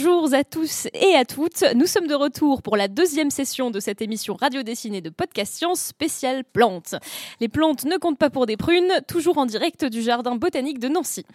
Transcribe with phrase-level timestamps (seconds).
[0.00, 1.64] Bonjour à tous et à toutes.
[1.74, 5.54] Nous sommes de retour pour la deuxième session de cette émission radio dessinée de Podcast
[5.54, 6.94] Science spéciale plantes.
[7.40, 10.86] Les plantes ne comptent pas pour des prunes, toujours en direct du jardin botanique de
[10.86, 11.26] Nancy.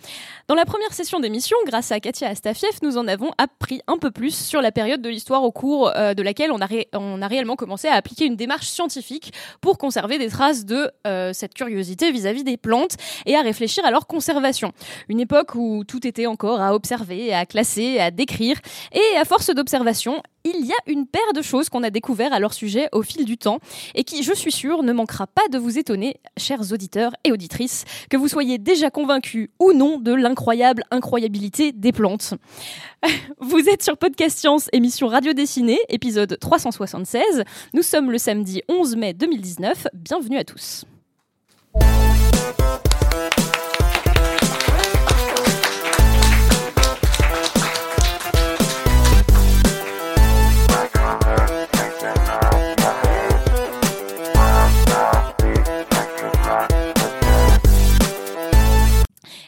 [0.47, 4.11] Dans la première session d'émission, grâce à Katia Astafiev, nous en avons appris un peu
[4.11, 7.89] plus sur la période de l'histoire au cours euh, de laquelle on a, réellement commencé
[7.89, 12.55] à appliquer une démarche scientifique pour conserver des traces de euh, cette curiosité vis-à-vis des
[12.55, 12.95] plantes
[13.25, 14.71] et à réfléchir à leur conservation.
[15.09, 18.52] Une époque où tout était encore à observer, à classer, à décrire
[18.91, 22.39] et à force d'observation, il y a une paire de choses qu'on a découvert à
[22.39, 23.59] leur sujet au fil du temps
[23.95, 27.85] et qui, je suis sûre, ne manquera pas de vous étonner, chers auditeurs et auditrices,
[28.09, 32.33] que vous soyez déjà convaincus ou non de l'incroyable incroyabilité des plantes.
[33.39, 37.43] Vous êtes sur Podcast Science, émission radio dessinée, épisode 376.
[37.73, 39.87] Nous sommes le samedi 11 mai 2019.
[39.93, 40.85] Bienvenue à tous.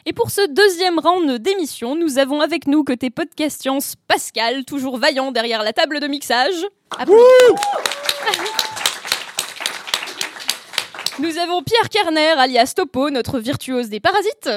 [0.08, 4.98] Et pour ce deuxième round d'émission, nous avons avec nous côté podcast science Pascal, toujours
[4.98, 6.64] vaillant derrière la table de mixage.
[11.18, 14.48] nous avons Pierre Kerner, alias Topo, notre virtuose des parasites.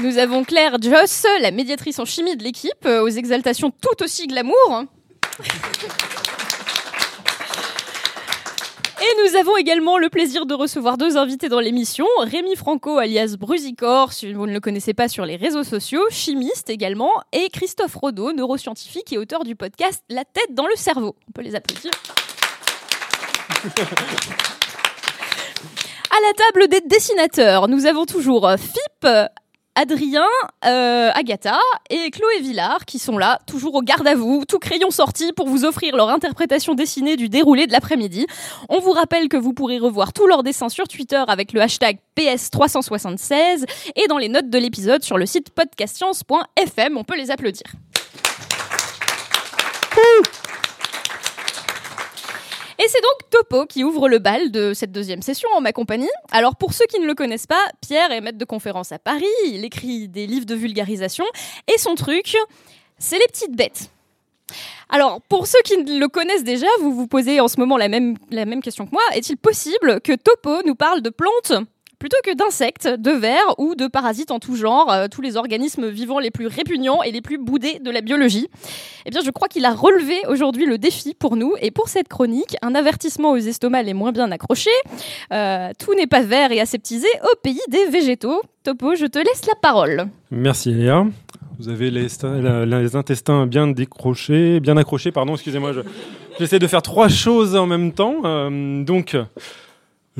[0.00, 4.82] Nous avons Claire Joss, la médiatrice en chimie de l'équipe, aux exaltations tout aussi glamour.
[9.10, 12.06] Et nous avons également le plaisir de recevoir deux invités dans l'émission.
[12.20, 16.70] Rémi Franco, alias Brusicor, si vous ne le connaissez pas sur les réseaux sociaux, chimiste
[16.70, 21.16] également, et Christophe Rodeau, neuroscientifique et auteur du podcast La tête dans le cerveau.
[21.28, 21.90] On peut les applaudir.
[26.10, 29.28] À la table des dessinateurs, nous avons toujours Philippe
[29.76, 30.26] Adrien,
[30.64, 31.58] euh, Agatha
[31.90, 35.48] et Chloé Villard qui sont là, toujours au garde à vous, tout crayon sorti pour
[35.48, 38.26] vous offrir leur interprétation dessinée du déroulé de l'après-midi.
[38.68, 41.98] On vous rappelle que vous pourrez revoir tous leurs dessins sur Twitter avec le hashtag
[42.16, 43.64] PS376
[43.96, 46.96] et dans les notes de l'épisode sur le site podcastscience.fm.
[46.96, 47.64] On peut les applaudir.
[52.82, 56.08] Et c'est donc Topo qui ouvre le bal de cette deuxième session en ma compagnie.
[56.32, 59.26] Alors pour ceux qui ne le connaissent pas, Pierre est maître de conférence à Paris,
[59.44, 61.26] il écrit des livres de vulgarisation
[61.68, 62.38] et son truc,
[62.98, 63.90] c'est les petites bêtes.
[64.88, 68.16] Alors, pour ceux qui le connaissent déjà, vous vous posez en ce moment la même,
[68.30, 69.02] la même question que moi.
[69.14, 71.52] Est-il possible que Topo nous parle de plantes?
[72.00, 75.88] Plutôt que d'insectes, de vers ou de parasites en tout genre, euh, tous les organismes
[75.88, 78.48] vivants les plus répugnants et les plus boudés de la biologie.
[79.06, 82.08] Eh bien, je crois qu'il a relevé aujourd'hui le défi pour nous et pour cette
[82.08, 84.70] chronique, un avertissement aux estomacs les moins bien accrochés.
[85.32, 88.40] Euh, tout n'est pas vert et aseptisé au pays des végétaux.
[88.64, 90.06] Topo, je te laisse la parole.
[90.30, 91.04] Merci Léa.
[91.58, 95.72] Vous avez les, intestins bien décrochés, bien accrochés, pardon, excusez-moi.
[96.38, 98.22] J'essaie de faire trois choses en même temps.
[98.24, 99.14] Euh, donc,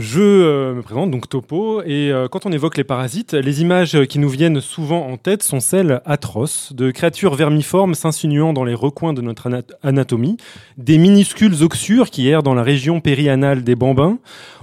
[0.01, 4.07] je euh, me présente donc Topo et euh, quand on évoque les parasites, les images
[4.07, 8.73] qui nous viennent souvent en tête sont celles atroces de créatures vermiformes s'insinuant dans les
[8.73, 9.51] recoins de notre
[9.83, 10.39] anatomie,
[10.79, 14.17] des minuscules oxures qui errent dans la région périanale des bambins,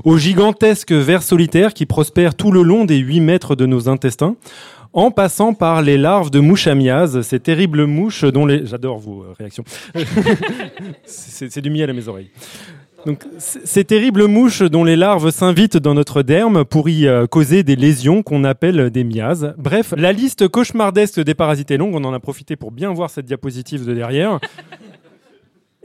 [0.05, 4.35] aux gigantesques vers solitaires qui prospèrent tout le long des 8 mètres de nos intestins,
[4.93, 8.65] en passant par les larves de mouches amias, ces terribles mouches dont les...
[8.65, 9.63] J'adore vos euh, réactions.
[11.05, 12.31] c'est du miel à mes oreilles.
[13.05, 17.63] Donc, ces terribles mouches dont les larves s'invitent dans notre derme pour y euh, causer
[17.63, 19.53] des lésions qu'on appelle des miases.
[19.57, 21.77] Bref, la liste cauchemardesque des parasites est.
[21.79, 24.39] On en a profité pour bien voir cette diapositive de derrière.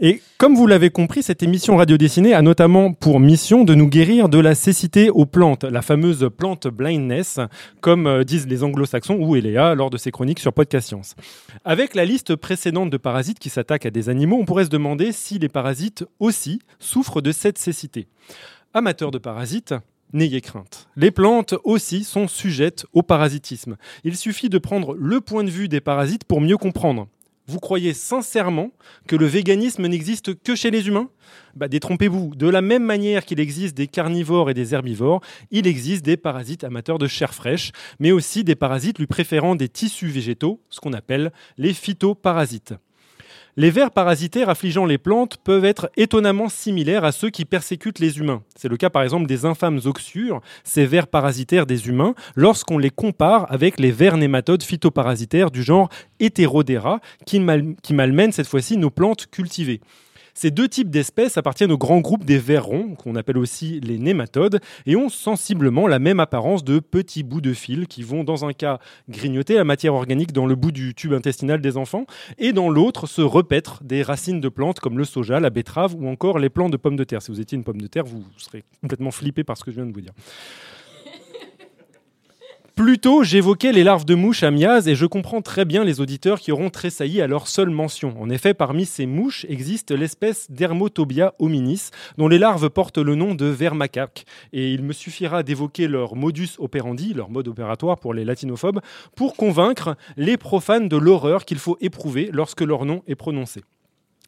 [0.04, 3.86] Et comme vous l'avez compris, cette émission radio dessinée a notamment pour mission de nous
[3.86, 7.38] guérir de la cécité aux plantes, la fameuse plante blindness,
[7.80, 11.14] comme euh, disent les anglo-saxons ou Eléa lors de ses chroniques sur Podcast Science.
[11.64, 15.12] Avec la liste précédente de parasites qui s'attaquent à des animaux, on pourrait se demander
[15.12, 18.08] si les parasites aussi souffrent de cette cécité.
[18.74, 19.72] Amateurs de parasites,
[20.14, 20.88] N'ayez crainte.
[20.94, 23.76] Les plantes aussi sont sujettes au parasitisme.
[24.04, 27.08] Il suffit de prendre le point de vue des parasites pour mieux comprendre.
[27.48, 28.70] Vous croyez sincèrement
[29.08, 31.10] que le véganisme n'existe que chez les humains?
[31.56, 32.34] Bah, Détrompez-vous.
[32.36, 36.62] De la même manière qu'il existe des carnivores et des herbivores, il existe des parasites
[36.62, 40.92] amateurs de chair fraîche, mais aussi des parasites lui préférant des tissus végétaux, ce qu'on
[40.92, 42.74] appelle les phytoparasites.
[43.58, 48.18] Les vers parasitaires affligeant les plantes peuvent être étonnamment similaires à ceux qui persécutent les
[48.18, 48.42] humains.
[48.56, 52.88] C'est le cas par exemple des infâmes oxures, ces vers parasitaires des humains, lorsqu'on les
[52.88, 57.42] compare avec les vers nématodes phytoparasitaires du genre Heterodera qui,
[57.82, 59.82] qui malmènent cette fois-ci nos plantes cultivées.
[60.34, 63.98] Ces deux types d'espèces appartiennent au grand groupe des vers ronds, qu'on appelle aussi les
[63.98, 68.44] nématodes, et ont sensiblement la même apparence de petits bouts de fil qui vont, dans
[68.44, 72.06] un cas, grignoter la matière organique dans le bout du tube intestinal des enfants,
[72.38, 76.08] et dans l'autre, se repaître des racines de plantes comme le soja, la betterave ou
[76.08, 77.22] encore les plants de pommes de terre.
[77.22, 79.76] Si vous étiez une pomme de terre, vous serez complètement flippé par ce que je
[79.76, 80.12] viens de vous dire.
[82.74, 86.00] Plus tôt, j'évoquais les larves de mouches à miase et je comprends très bien les
[86.00, 88.14] auditeurs qui auront tressailli à leur seule mention.
[88.18, 93.34] En effet, parmi ces mouches existe l'espèce Dermotobia hominis, dont les larves portent le nom
[93.34, 94.24] de ver macaque.
[94.54, 98.80] Et il me suffira d'évoquer leur modus operandi, leur mode opératoire pour les latinophobes,
[99.16, 103.60] pour convaincre les profanes de l'horreur qu'il faut éprouver lorsque leur nom est prononcé.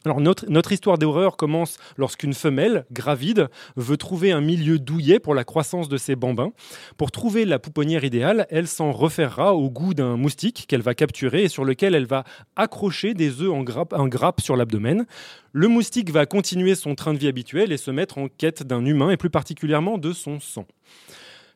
[0.07, 5.89] Notre, histoire d'horreur commence lorsqu'une femelle, gravide, veut trouver un milieu douillet pour la croissance
[5.89, 6.53] de ses bambins.
[6.99, 11.45] Pour trouver la pouponnière idéale, elle s'en referra au goût d'un moustique qu'elle va capturer
[11.45, 12.25] et sur lequel elle va
[12.57, 15.07] accrocher des œufs en en grappe sur l'abdomen.
[15.53, 18.85] Le moustique va continuer son train de vie habituel et se mettre en quête d'un
[18.85, 20.67] humain et plus particulièrement de son sang.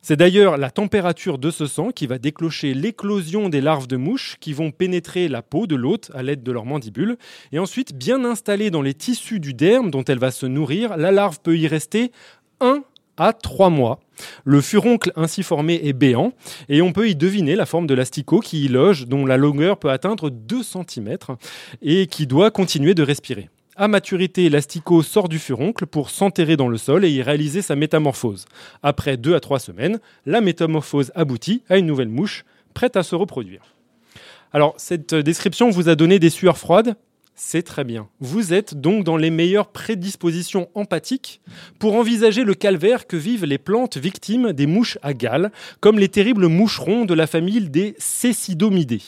[0.01, 4.37] C'est d'ailleurs la température de ce sang qui va déclencher l'éclosion des larves de mouches
[4.39, 7.17] qui vont pénétrer la peau de l'hôte à l'aide de leurs mandibules.
[7.51, 11.11] Et ensuite, bien installée dans les tissus du derme dont elle va se nourrir, la
[11.11, 12.13] larve peut y rester
[12.61, 12.83] 1
[13.17, 13.99] à 3 mois.
[14.45, 16.31] Le furoncle ainsi formé est béant
[16.69, 19.77] et on peut y deviner la forme de l'asticot qui y loge, dont la longueur
[19.77, 21.17] peut atteindre 2 cm
[21.81, 23.49] et qui doit continuer de respirer.
[23.81, 27.77] À maturité, l'asticot sort du furoncle pour s'enterrer dans le sol et y réaliser sa
[27.77, 28.43] métamorphose.
[28.83, 32.43] Après deux à trois semaines, la métamorphose aboutit à une nouvelle mouche
[32.73, 33.61] prête à se reproduire.
[34.51, 36.97] Alors, cette description vous a donné des sueurs froides?
[37.41, 38.09] C'est très bien.
[38.19, 41.39] Vous êtes donc dans les meilleures prédispositions empathiques
[41.79, 46.09] pour envisager le calvaire que vivent les plantes victimes des mouches à gales, comme les
[46.09, 49.01] terribles moucherons de la famille des Cécidomidés.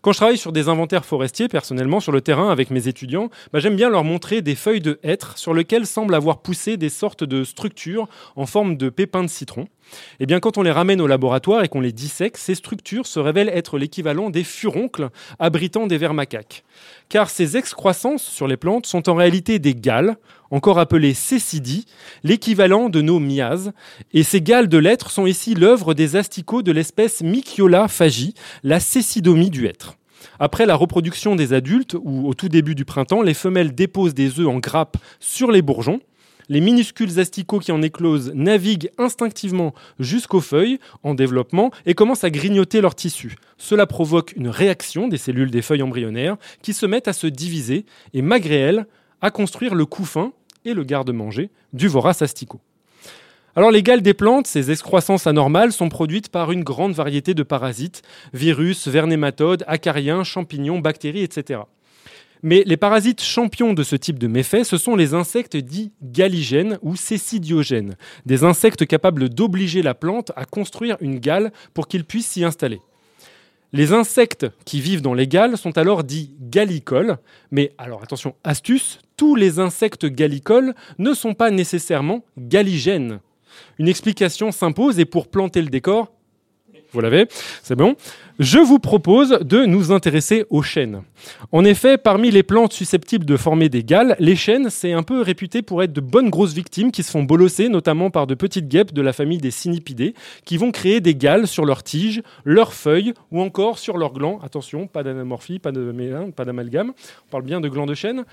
[0.00, 3.60] Quand je travaille sur des inventaires forestiers, personnellement, sur le terrain avec mes étudiants, bah,
[3.60, 7.22] j'aime bien leur montrer des feuilles de hêtre sur lesquelles semblent avoir poussé des sortes
[7.22, 9.68] de structures en forme de pépins de citron.
[10.20, 13.20] Eh bien, quand on les ramène au laboratoire et qu'on les dissèque, ces structures se
[13.20, 16.64] révèlent être l'équivalent des furoncles abritant des vers macaques.
[17.08, 20.16] Car ces excroissances sur les plantes sont en réalité des galles,
[20.50, 21.86] encore appelées cécidies,
[22.22, 23.72] l'équivalent de nos miases.
[24.12, 28.80] Et ces galles de l'être sont ici l'œuvre des asticots de l'espèce Myciola fagi, la
[28.80, 29.96] cécidomie du hêtre.
[30.38, 34.40] Après la reproduction des adultes, ou au tout début du printemps, les femelles déposent des
[34.40, 36.00] œufs en grappe sur les bourgeons.
[36.48, 42.30] Les minuscules asticots qui en éclosent naviguent instinctivement jusqu'aux feuilles en développement et commencent à
[42.30, 43.36] grignoter leur tissu.
[43.56, 47.86] Cela provoque une réaction des cellules des feuilles embryonnaires qui se mettent à se diviser
[48.12, 48.86] et malgré elles
[49.22, 50.32] à construire le couffin
[50.64, 52.60] et le garde-manger du vorace asticot.
[53.56, 57.44] Alors les gales des plantes, ces excroissances anormales, sont produites par une grande variété de
[57.44, 58.02] parasites,
[58.32, 61.60] virus, vers nématodes, acariens, champignons, bactéries, etc.
[62.46, 66.78] Mais les parasites champions de ce type de méfait, ce sont les insectes dits galigènes
[66.82, 67.96] ou cécidiogènes,
[68.26, 72.82] des insectes capables d'obliger la plante à construire une gale pour qu'il puisse s'y installer.
[73.72, 77.16] Les insectes qui vivent dans les gales sont alors dits gallicoles,
[77.50, 83.20] mais alors attention, astuce, tous les insectes gallicoles ne sont pas nécessairement galigènes.
[83.78, 86.13] Une explication s'impose et pour planter le décor,
[86.94, 87.26] vous l'avez,
[87.62, 87.96] c'est bon.
[88.38, 91.02] Je vous propose de nous intéresser aux chênes.
[91.52, 95.20] En effet, parmi les plantes susceptibles de former des galles, les chênes, c'est un peu
[95.20, 98.68] réputé pour être de bonnes grosses victimes qui se font bolosser, notamment par de petites
[98.68, 102.72] guêpes de la famille des Cynipidés, qui vont créer des galles sur leurs tiges, leurs
[102.72, 104.40] feuilles ou encore sur leurs glands.
[104.42, 106.92] Attention, pas d'anamorphie, pas d'amalgame.
[107.26, 108.24] On parle bien de glands de chêne.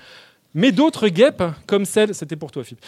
[0.54, 2.84] Mais d'autres guêpes, comme celle, c'était pour toi, Philippe,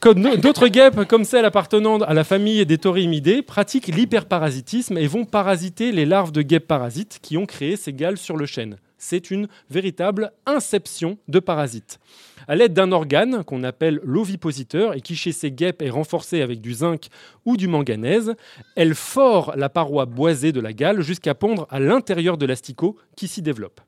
[0.00, 5.90] D'autres guêpes, comme celles appartenant à la famille des Torimidés, pratiquent l'hyperparasitisme et vont parasiter
[5.90, 8.76] les larves de guêpes parasites qui ont créé ces galles sur le chêne.
[8.96, 11.98] C'est une véritable inception de parasites.
[12.46, 16.60] À l'aide d'un organe qu'on appelle l'ovipositeur et qui chez ces guêpes est renforcé avec
[16.60, 17.08] du zinc
[17.44, 18.34] ou du manganèse,
[18.76, 23.26] elle fore la paroi boisée de la gale jusqu'à pondre à l'intérieur de l'asticot qui
[23.26, 23.80] s'y développe.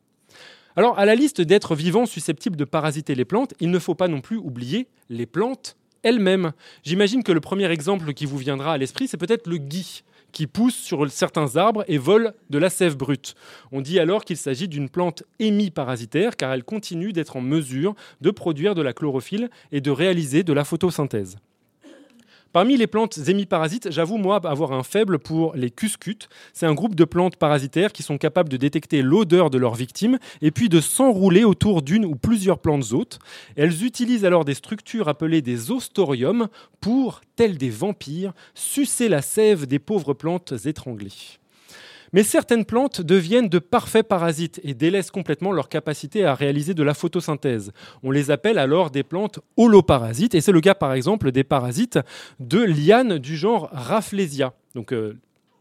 [0.75, 4.09] Alors, à la liste d'êtres vivants susceptibles de parasiter les plantes, il ne faut pas
[4.09, 6.53] non plus oublier les plantes elle-même.
[6.83, 10.03] J'imagine que le premier exemple qui vous viendra à l'esprit, c'est peut-être le gui,
[10.33, 13.35] qui pousse sur certains arbres et vole de la sève brute.
[13.73, 18.31] On dit alors qu'il s'agit d'une plante hémiparasitaire car elle continue d'être en mesure de
[18.31, 21.37] produire de la chlorophylle et de réaliser de la photosynthèse.
[22.53, 26.29] Parmi les plantes hémiparasites, j'avoue moi avoir un faible pour les cuscutes.
[26.53, 30.19] C'est un groupe de plantes parasitaires qui sont capables de détecter l'odeur de leurs victimes
[30.43, 33.21] et puis de s'enrouler autour d'une ou plusieurs plantes hôtes.
[33.55, 36.49] Elles utilisent alors des structures appelées des ostoriums
[36.81, 41.40] pour, tels des vampires, sucer la sève des pauvres plantes étranglées.
[42.13, 46.83] Mais certaines plantes deviennent de parfaits parasites et délaissent complètement leur capacité à réaliser de
[46.83, 47.73] la photosynthèse.
[48.03, 51.99] On les appelle alors des plantes holoparasites, et c'est le cas par exemple des parasites
[52.41, 54.53] de lianes du genre Rafflesia.
[54.93, 55.15] Euh,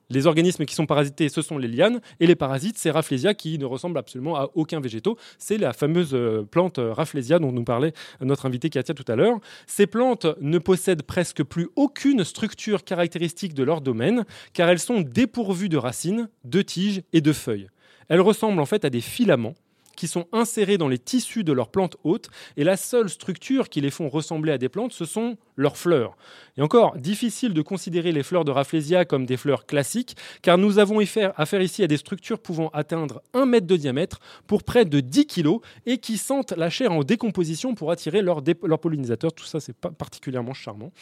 [0.09, 3.57] les organismes qui sont parasités, ce sont les lianes, et les parasites, c'est Rafflesia qui
[3.57, 5.17] ne ressemble absolument à aucun végétaux.
[5.37, 9.15] C'est la fameuse euh, plante euh, Rafflesia dont nous parlait notre invité Katia tout à
[9.15, 9.39] l'heure.
[9.67, 15.01] Ces plantes ne possèdent presque plus aucune structure caractéristique de leur domaine, car elles sont
[15.01, 17.69] dépourvues de racines, de tiges et de feuilles.
[18.07, 19.55] Elles ressemblent en fait à des filaments
[19.99, 23.81] qui sont insérés dans les tissus de leurs plantes hôtes, et la seule structure qui
[23.81, 26.15] les font ressembler à des plantes, ce sont leurs fleurs.
[26.55, 30.79] Et encore, difficile de considérer les fleurs de Rafflesia comme des fleurs classiques, car nous
[30.79, 35.01] avons affaire ici à des structures pouvant atteindre 1 mètre de diamètre pour près de
[35.01, 38.41] 10 kg et qui sentent la chair en décomposition pour attirer leurs,
[38.79, 39.33] pollinisateurs.
[39.33, 40.93] Tout ça, c'est pas particulièrement charmant.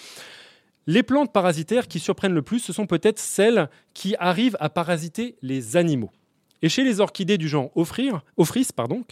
[0.88, 5.36] Les plantes parasitaires qui surprennent le plus, ce sont peut-être celles qui arrivent à parasiter
[5.44, 6.10] les animaux.
[6.62, 9.04] Et chez les orchidées du genre offrir, offris, pardon,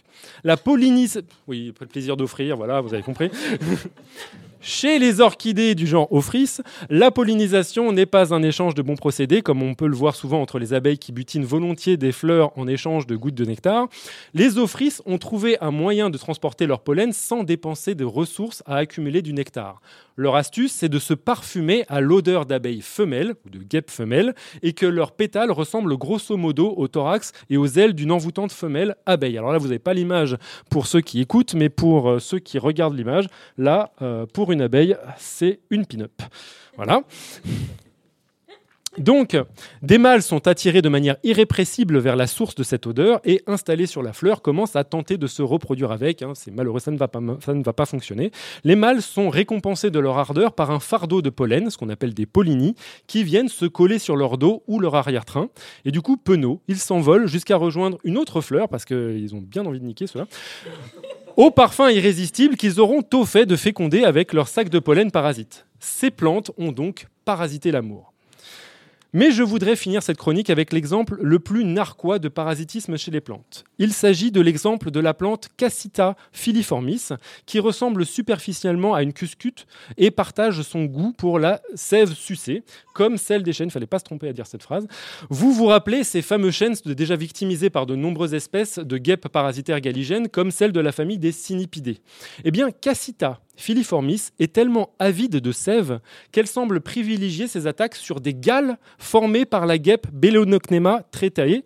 [0.44, 1.28] la pollinisation.
[1.48, 3.30] Oui, le plaisir d'offrir, voilà, vous avez compris.
[4.68, 6.58] Chez les orchidées du genre Ophrys,
[6.90, 10.42] la pollinisation n'est pas un échange de bons procédés, comme on peut le voir souvent
[10.42, 13.88] entre les abeilles qui butinent volontiers des fleurs en échange de gouttes de nectar.
[14.34, 18.78] Les Ophrys ont trouvé un moyen de transporter leur pollen sans dépenser de ressources à
[18.78, 19.82] accumuler du nectar.
[20.18, 24.72] Leur astuce, c'est de se parfumer à l'odeur d'abeilles femelles ou de guêpes femelles et
[24.72, 29.38] que leurs pétales ressemblent grosso modo au thorax et aux ailes d'une envoûtante femelle abeille.
[29.38, 30.38] Alors là, vous n'avez pas l'image
[30.70, 34.55] pour ceux qui écoutent, mais pour euh, ceux qui regardent l'image, là, euh, pour une
[34.60, 36.22] abeille, c'est une pin-up.
[36.76, 37.02] Voilà.
[38.98, 39.38] Donc,
[39.82, 43.88] des mâles sont attirés de manière irrépressible vers la source de cette odeur et installés
[43.88, 46.22] sur la fleur commencent à tenter de se reproduire avec.
[46.22, 46.32] Hein.
[46.34, 48.32] c'est malheureux, ça ne, va pas, ça ne va pas fonctionner.
[48.64, 52.14] Les mâles sont récompensés de leur ardeur par un fardeau de pollen, ce qu'on appelle
[52.14, 52.76] des pollinies,
[53.08, 55.50] qui viennent se coller sur leur dos ou leur arrière-train.
[55.84, 59.66] Et du coup, penauds, ils s'envolent jusqu'à rejoindre une autre fleur, parce qu'ils ont bien
[59.66, 60.26] envie de niquer cela
[61.38, 65.66] au parfum irrésistible qu'ils auront tôt fait de féconder avec leur sac de pollen parasite.
[65.80, 68.15] Ces plantes ont donc parasité l'amour.
[69.18, 73.22] Mais je voudrais finir cette chronique avec l'exemple le plus narquois de parasitisme chez les
[73.22, 73.64] plantes.
[73.80, 77.08] Il s'agit de l'exemple de la plante Cassita filiformis,
[77.46, 83.16] qui ressemble superficiellement à une cuscute et partage son goût pour la sève sucée, comme
[83.18, 83.68] celle des chênes.
[83.68, 84.86] Ne fallait pas se tromper à dire cette phrase.
[85.30, 89.80] Vous vous rappelez ces fameux chênes déjà victimisés par de nombreuses espèces de guêpes parasitaires
[89.80, 92.02] galigènes, comme celle de la famille des Cynipidés
[92.44, 96.00] Eh bien, Cassita Filiformis est tellement avide de sève
[96.32, 101.64] qu'elle semble privilégier ses attaques sur des galles formées par la guêpe Belonocnema tretae,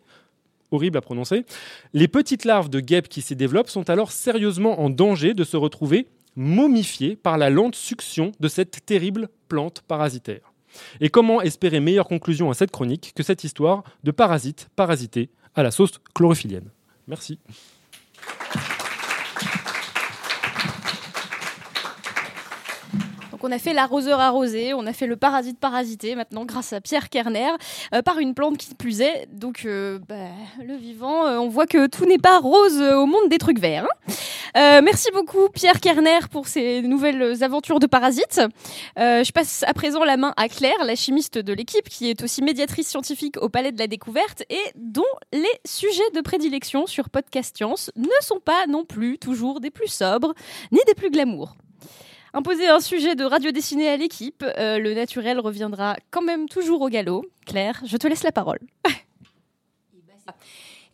[0.71, 1.45] horrible à prononcer.
[1.93, 5.57] Les petites larves de guêpes qui s'y développent sont alors sérieusement en danger de se
[5.57, 10.53] retrouver momifiées par la lente succion de cette terrible plante parasitaire.
[11.01, 15.63] Et comment espérer meilleure conclusion à cette chronique que cette histoire de parasites parasités à
[15.63, 16.71] la sauce chlorophyllienne
[17.07, 17.39] Merci.
[23.43, 27.09] On a fait l'arroseur arrosé, on a fait le parasite parasité maintenant grâce à Pierre
[27.09, 27.51] Kerner
[27.93, 29.27] euh, par une plante qui plus est.
[29.31, 30.15] Donc euh, bah,
[30.65, 33.87] le vivant, euh, on voit que tout n'est pas rose au monde des trucs verts.
[34.55, 34.81] Hein.
[34.81, 38.41] merci beaucoup Pierre Kerner pour ces nouvelles aventures de parasites.
[38.97, 42.41] je passe à présent la main à Claire, la chimiste de l'équipe, qui est aussi
[42.41, 45.03] médiatrice scientifique au Palais de la Découverte et dont
[45.33, 49.87] les sujets de prédilection sur Podcast Science ne sont pas non plus toujours des plus
[49.87, 50.33] sobres
[50.71, 51.55] ni des plus glamour.
[52.33, 56.81] Imposer un sujet de radio dessinée à l'équipe, euh, le naturel reviendra quand même toujours
[56.81, 57.25] au galop.
[57.47, 58.59] Claire, je te laisse la parole.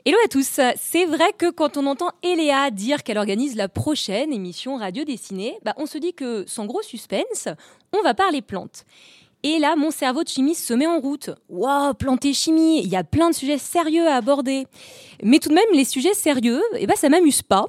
[0.06, 0.62] Hello à tous.
[0.78, 5.58] C'est vrai que quand on entend Eléa dire qu'elle organise la prochaine émission radio dessinée,
[5.66, 7.50] bah on se dit que sans gros suspense,
[7.92, 8.86] on va parler plantes.
[9.44, 11.32] Et là, mon cerveau de chimiste se met en route.
[11.50, 14.68] Waouh, plantes et chimie, il y a plein de sujets sérieux à aborder.
[15.22, 17.66] Mais tout de même, les sujets sérieux, eh ben, ça m'amuse pas.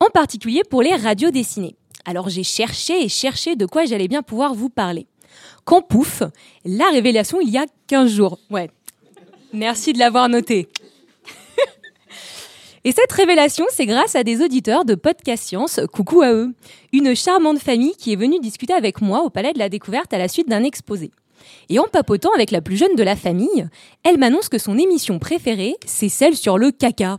[0.00, 1.76] En particulier pour les radios dessinées.
[2.04, 5.06] Alors j'ai cherché et cherché de quoi j'allais bien pouvoir vous parler.
[5.64, 6.22] Quand pouf,
[6.64, 8.38] la révélation il y a 15 jours.
[8.50, 8.70] Ouais.
[9.52, 10.68] Merci de l'avoir noté.
[12.84, 16.52] Et cette révélation, c'est grâce à des auditeurs de Podcast Science, coucou à eux,
[16.92, 20.18] une charmante famille qui est venue discuter avec moi au Palais de la Découverte à
[20.18, 21.10] la suite d'un exposé.
[21.68, 23.68] Et en papotant avec la plus jeune de la famille,
[24.02, 27.18] elle m'annonce que son émission préférée, c'est celle sur le caca.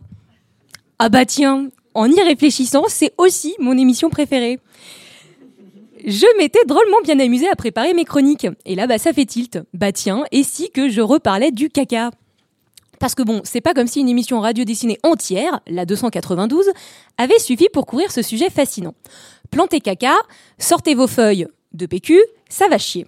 [0.99, 4.59] Ah bah tiens, en y réfléchissant, c'est aussi mon émission préférée.
[6.05, 8.45] Je m'étais drôlement bien amusée à préparer mes chroniques.
[8.65, 9.57] Et là, bah, ça fait tilt.
[9.73, 12.11] Bah tiens, et si que je reparlais du caca?
[12.99, 16.69] Parce que bon, c'est pas comme si une émission radio dessinée entière, la 292,
[17.17, 18.93] avait suffi pour couvrir ce sujet fascinant.
[19.49, 20.13] Plantez caca,
[20.59, 23.07] sortez vos feuilles de PQ, ça va chier.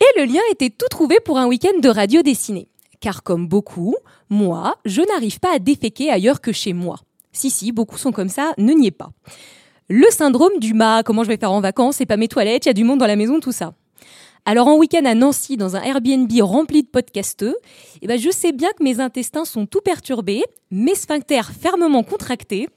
[0.00, 2.68] Et le lien était tout trouvé pour un week-end de radio dessinée.
[3.00, 3.94] Car comme beaucoup,
[4.30, 6.96] moi, je n'arrive pas à déféquer ailleurs que chez moi.
[7.32, 9.10] Si, si, beaucoup sont comme ça, ne niez pas.
[9.88, 12.68] Le syndrome du mât, comment je vais faire en vacances, c'est pas mes toilettes, il
[12.68, 13.74] y a du monde dans la maison, tout ça.
[14.46, 17.56] Alors en week-end à Nancy, dans un Airbnb rempli de podcasteux,
[18.00, 22.68] eh ben je sais bien que mes intestins sont tout perturbés, mes sphincters fermement contractés,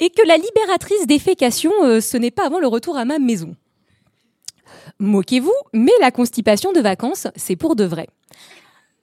[0.00, 3.54] et que la libératrice défécation, euh, ce n'est pas avant le retour à ma maison.
[4.98, 8.08] Moquez-vous, mais la constipation de vacances, c'est pour de vrai.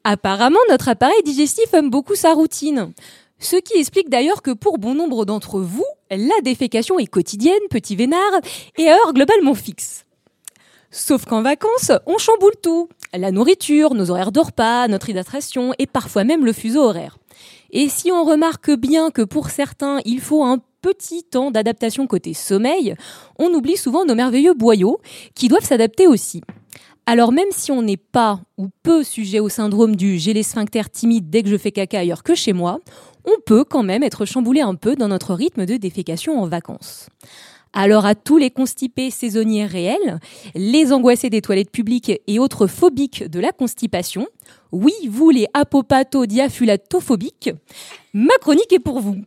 [0.04, 2.94] Apparemment, notre appareil digestif aime beaucoup sa routine.
[3.40, 7.96] Ce qui explique d'ailleurs que pour bon nombre d'entre vous, la défécation est quotidienne, petit
[7.96, 8.20] vénard,
[8.78, 10.06] et à heure globalement fixe.
[10.92, 12.88] Sauf qu'en vacances, on chamboule tout.
[13.14, 17.18] La nourriture, nos horaires de repas, notre hydratation et parfois même le fuseau horaire.
[17.72, 22.34] Et si on remarque bien que pour certains, il faut un petit temps d'adaptation côté
[22.34, 22.96] sommeil,
[23.40, 25.00] on oublie souvent nos merveilleux boyaux
[25.34, 26.42] qui doivent s'adapter aussi.
[27.08, 30.90] Alors même si on n'est pas ou peu sujet au syndrome du j'ai les sphincters
[30.90, 32.80] timides dès que je fais caca ailleurs que chez moi,
[33.26, 37.10] on peut quand même être chamboulé un peu dans notre rythme de défécation en vacances.
[37.74, 40.20] Alors à tous les constipés saisonniers réels,
[40.56, 44.28] les angoissés des toilettes publiques et autres phobiques de la constipation,
[44.72, 47.52] oui, vous les apopato-diaphulatophobiques,
[48.14, 49.18] ma chronique est pour vous.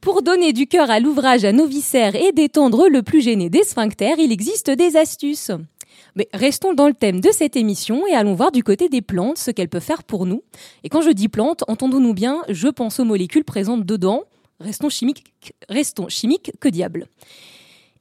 [0.00, 3.64] Pour donner du cœur à l'ouvrage à nos viscères et détendre le plus gêné des
[3.64, 5.50] sphincters, il existe des astuces.
[6.16, 9.38] Mais restons dans le thème de cette émission et allons voir du côté des plantes
[9.38, 10.42] ce qu'elles peuvent faire pour nous.
[10.82, 14.24] Et quand je dis plantes, entendons-nous bien, je pense aux molécules présentes dedans.
[14.58, 15.32] Restons chimiques,
[16.58, 17.06] que diable.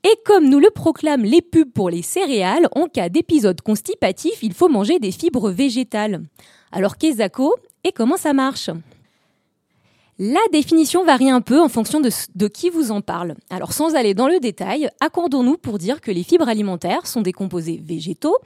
[0.06, 4.54] Et comme nous le proclament les pubs pour les céréales, en cas d'épisode constipatif, il
[4.54, 6.22] faut manger des fibres végétales.
[6.72, 7.54] Alors qu'est Zako
[7.84, 8.70] et comment ça marche?
[10.18, 13.36] La définition varie un peu en fonction de, qui vous en parle.
[13.50, 17.34] Alors sans aller dans le détail, accordons-nous pour dire que les fibres alimentaires sont des
[17.34, 18.38] composés végétaux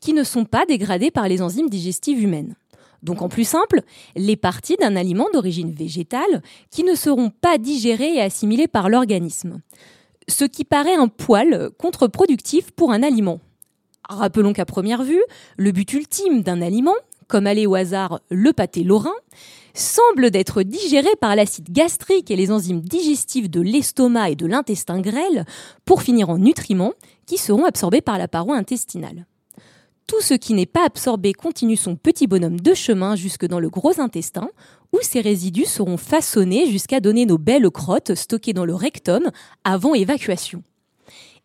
[0.00, 2.54] qui ne sont pas dégradés par les enzymes digestives humaines.
[3.02, 3.82] Donc en plus simple,
[4.16, 9.60] les parties d'un aliment d'origine végétale qui ne seront pas digérées et assimilées par l'organisme.
[10.28, 13.40] Ce qui paraît un poil contre-productif pour un aliment.
[14.08, 15.22] Rappelons qu'à première vue,
[15.58, 16.94] le but ultime d'un aliment,
[17.28, 19.14] comme aller au hasard le pâté lorrain,
[19.78, 25.00] semble d'être digéré par l'acide gastrique et les enzymes digestives de l'estomac et de l'intestin
[25.00, 25.44] grêle
[25.84, 26.94] pour finir en nutriments
[27.26, 29.26] qui seront absorbés par la paroi intestinale.
[30.06, 33.68] Tout ce qui n'est pas absorbé continue son petit bonhomme de chemin jusque dans le
[33.68, 34.48] gros intestin,
[34.94, 39.30] où ces résidus seront façonnés jusqu'à donner nos belles crottes stockées dans le rectum
[39.64, 40.62] avant évacuation.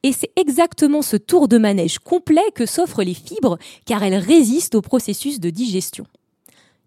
[0.04, 4.76] Et c'est exactement ce tour de manège complet que s'offrent les fibres, car elles résistent
[4.76, 6.06] au processus de digestion.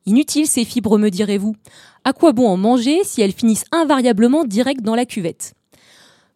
[0.06, 1.56] Inutile ces fibres, me direz-vous.
[2.04, 5.54] À quoi bon en manger si elles finissent invariablement direct dans la cuvette?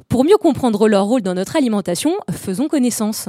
[0.08, 3.28] Pour mieux comprendre leur rôle dans notre alimentation, faisons connaissance.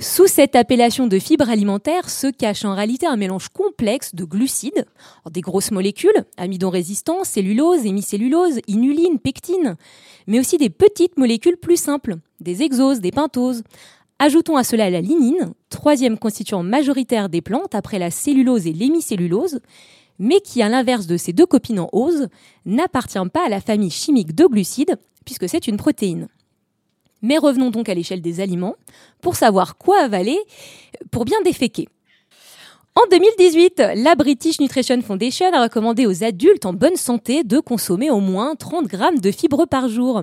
[0.00, 4.86] Sous cette appellation de fibres alimentaires se cache en réalité un mélange complexe de glucides,
[5.30, 9.76] des grosses molécules, amidon résistants, cellulose, hémicellulose, inuline, pectine,
[10.26, 13.62] mais aussi des petites molécules plus simples, des exoses, des pentoses,
[14.24, 19.58] Ajoutons à cela la lignine, troisième constituant majoritaire des plantes après la cellulose et l'hémicellulose,
[20.20, 22.28] mais qui, à l'inverse de ses deux copines en ose,
[22.64, 26.28] n'appartient pas à la famille chimique de glucides, puisque c'est une protéine.
[27.20, 28.76] Mais revenons donc à l'échelle des aliments,
[29.20, 30.38] pour savoir quoi avaler
[31.10, 31.88] pour bien déféquer.
[32.94, 38.10] En 2018, la British Nutrition Foundation a recommandé aux adultes en bonne santé de consommer
[38.10, 40.22] au moins 30 grammes de fibres par jour.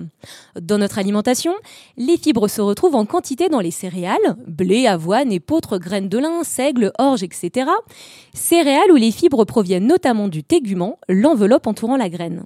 [0.54, 1.52] Dans notre alimentation,
[1.96, 6.44] les fibres se retrouvent en quantité dans les céréales, blé, avoine, épeautre, graines de lin,
[6.44, 7.68] seigle, orge, etc.
[8.34, 12.44] Céréales où les fibres proviennent notamment du tégument, l'enveloppe entourant la graine.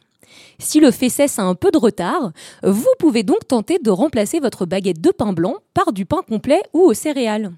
[0.59, 2.33] Si le fesses a un peu de retard,
[2.63, 6.63] vous pouvez donc tenter de remplacer votre baguette de pain blanc par du pain complet
[6.73, 7.53] ou aux céréales.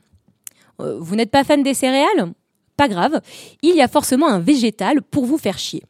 [0.80, 2.32] Euh, vous n'êtes pas fan des céréales?
[2.76, 3.20] Pas grave,
[3.62, 5.82] il y a forcément un végétal pour vous faire chier.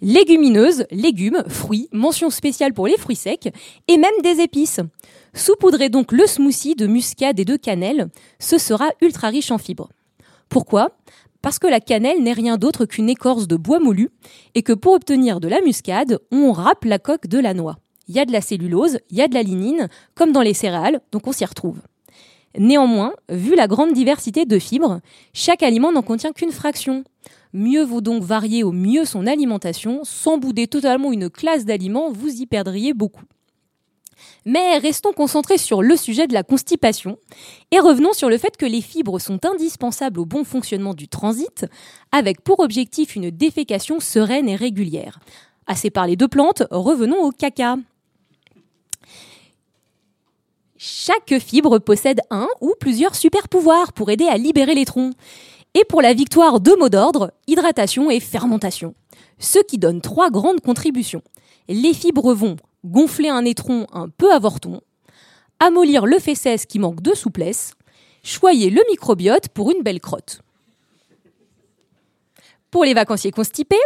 [0.00, 3.52] Légumineuses, légumes, fruits, mention spéciale pour les fruits secs,
[3.88, 4.80] et même des épices.
[5.34, 9.90] Saupoudrez donc le smoothie de muscade et de cannelle, ce sera ultra riche en fibres.
[10.48, 10.90] Pourquoi?
[11.42, 14.10] Parce que la cannelle n'est rien d'autre qu'une écorce de bois moulu,
[14.54, 17.76] et que pour obtenir de la muscade, on râpe la coque de la noix.
[18.08, 20.54] Il y a de la cellulose, il y a de la lignine, comme dans les
[20.54, 21.80] céréales, donc on s'y retrouve.
[22.58, 25.00] Néanmoins, vu la grande diversité de fibres,
[25.32, 27.04] chaque aliment n'en contient qu'une fraction.
[27.52, 32.42] Mieux vaut donc varier au mieux son alimentation, sans bouder totalement une classe d'aliments, vous
[32.42, 33.22] y perdriez beaucoup.
[34.44, 37.16] Mais restons concentrés sur le sujet de la constipation
[37.70, 41.66] et revenons sur le fait que les fibres sont indispensables au bon fonctionnement du transit,
[42.10, 45.20] avec pour objectif une défécation sereine et régulière.
[45.68, 47.76] Assez parlé de plantes, revenons au caca.
[50.80, 55.12] Chaque fibre possède un ou plusieurs super pouvoirs pour aider à libérer les troncs.
[55.74, 58.94] Et pour la victoire, deux mots d'ordre, hydratation et fermentation.
[59.40, 61.22] Ce qui donne trois grandes contributions.
[61.68, 64.80] Les fibres vont gonfler un étron un peu avorton,
[65.58, 67.72] amollir le fesses qui manque de souplesse,
[68.22, 70.42] choyer le microbiote pour une belle crotte.
[72.70, 73.76] Pour les vacanciers constipés,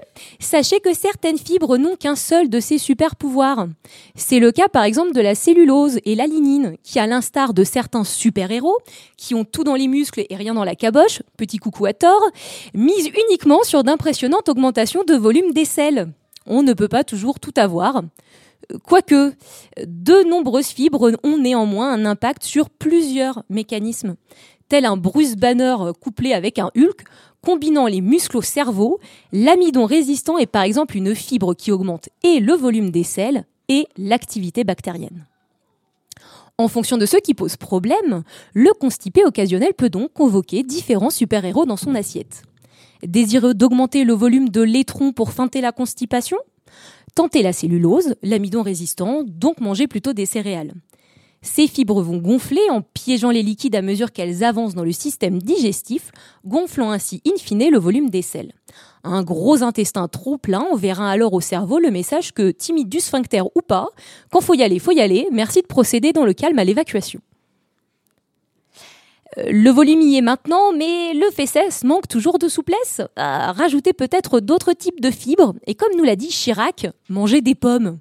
[0.40, 3.68] sachez que certaines fibres n'ont qu'un seul de ces super pouvoirs.
[4.16, 7.62] C'est le cas par exemple de la cellulose et la lignine, qui à l'instar de
[7.62, 8.78] certains super-héros,
[9.16, 12.22] qui ont tout dans les muscles et rien dans la caboche, petit coucou à tort,
[12.74, 16.12] misent uniquement sur d'impressionnantes augmentations de volume des selles.
[16.46, 18.02] On ne peut pas toujours tout avoir.
[18.84, 19.32] Quoique,
[19.86, 24.16] de nombreuses fibres ont néanmoins un impact sur plusieurs mécanismes,
[24.68, 27.04] tel un Bruce Banner couplé avec un Hulk,
[27.42, 29.00] combinant les muscles au cerveau,
[29.32, 33.86] l'amidon résistant est par exemple une fibre qui augmente et le volume des selles et
[33.98, 35.26] l'activité bactérienne.
[36.58, 38.22] En fonction de ce qui pose problème,
[38.54, 42.44] le constipé occasionnel peut donc convoquer différents super-héros dans son assiette.
[43.02, 46.38] Désireux d'augmenter le volume de l'étron pour feinter la constipation?
[47.14, 50.72] Tenter la cellulose, l'amidon résistant, donc manger plutôt des céréales.
[51.42, 55.42] Ces fibres vont gonfler en piégeant les liquides à mesure qu'elles avancent dans le système
[55.42, 56.12] digestif,
[56.46, 58.52] gonflant ainsi in fine le volume des selles.
[59.02, 63.42] Un gros intestin trop plein enverra alors au cerveau le message que, timide du sphincter
[63.56, 63.88] ou pas,
[64.30, 67.20] quand faut y aller, faut y aller, merci de procéder dans le calme à l'évacuation.
[69.38, 73.00] Euh, le volume y est maintenant, mais le fesses manque toujours de souplesse.
[73.16, 77.98] rajoutez peut-être d'autres types de fibres, et comme nous l'a dit Chirac, mangez des pommes.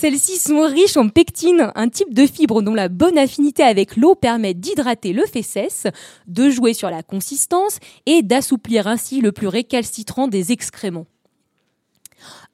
[0.00, 4.14] Celles-ci sont riches en pectine, un type de fibre dont la bonne affinité avec l'eau
[4.14, 5.86] permet d'hydrater le fesses,
[6.26, 11.04] de jouer sur la consistance et d'assouplir ainsi le plus récalcitrant des excréments.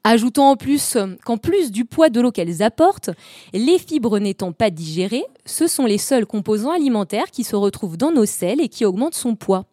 [0.02, 3.10] Ajoutant en plus qu'en plus du poids de l'eau qu'elles apportent,
[3.52, 8.10] les fibres n'étant pas digérées, ce sont les seuls composants alimentaires qui se retrouvent dans
[8.10, 9.66] nos selles et qui augmentent son poids.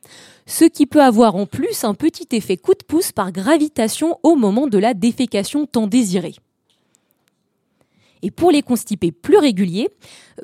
[0.46, 4.36] Ce qui peut avoir en plus un petit effet coup de pouce par gravitation au
[4.36, 6.36] moment de la défécation tant désirée.
[8.24, 9.90] Et pour les constipés plus réguliers,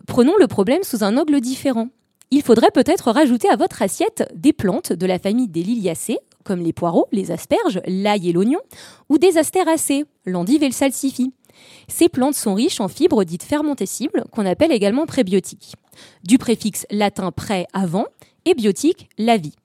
[0.06, 1.88] prenons le problème sous un angle différent.
[2.30, 6.62] Il faudrait peut-être rajouter à votre assiette des plantes de la famille des liliacées, comme
[6.62, 8.60] les poireaux, les asperges, l'ail et l'oignon,
[9.10, 11.34] ou des astéracées, l'endive et le salsifis.
[11.88, 15.74] Ces plantes sont riches en fibres dites fermentescibles, qu'on appelle également prébiotiques.
[16.24, 18.06] Du préfixe latin pré avant
[18.46, 19.56] et biotique la vie.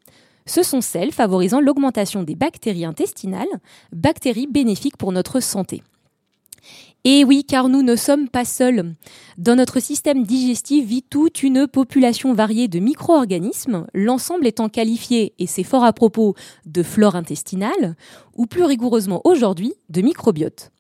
[0.46, 3.48] Ce sont celles favorisant l'augmentation des bactéries intestinales,
[3.92, 5.82] bactéries bénéfiques pour notre santé.
[7.06, 8.94] Et oui, car nous ne sommes pas seuls.
[9.36, 15.46] Dans notre système digestif vit toute une population variée de micro-organismes, l'ensemble étant qualifié, et
[15.46, 17.94] c'est fort à propos, de flore intestinale,
[18.34, 20.70] ou plus rigoureusement aujourd'hui, de microbiote.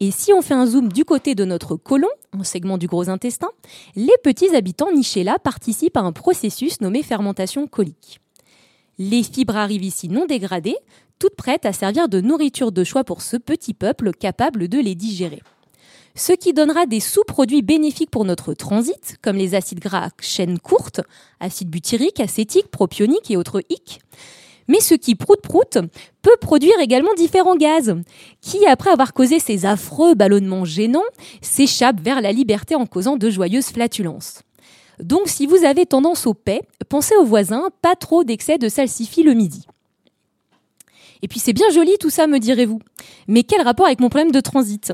[0.00, 3.08] Et si on fait un zoom du côté de notre côlon, un segment du gros
[3.08, 3.50] intestin,
[3.94, 8.20] les petits habitants nichés là participent à un processus nommé fermentation colique.
[8.98, 10.76] Les fibres arrivent ici non dégradées,
[11.20, 14.96] toutes prêtes à servir de nourriture de choix pour ce petit peuple capable de les
[14.96, 15.42] digérer
[16.20, 20.58] ce qui donnera des sous-produits bénéfiques pour notre transit, comme les acides gras à chaîne
[20.58, 21.00] courte,
[21.40, 24.00] acide butyrique, acétique, propionique et autres IC.
[24.68, 25.78] Mais ce qui proute-proute
[26.20, 27.96] peut produire également différents gaz,
[28.42, 31.00] qui, après avoir causé ces affreux ballonnements gênants,
[31.40, 34.42] s'échappent vers la liberté en causant de joyeuses flatulences.
[35.02, 39.22] Donc si vous avez tendance au paix, pensez aux voisins, pas trop d'excès de salsifis
[39.22, 39.64] le midi.
[41.22, 42.80] Et puis c'est bien joli tout ça, me direz-vous.
[43.26, 44.92] Mais quel rapport avec mon problème de transit?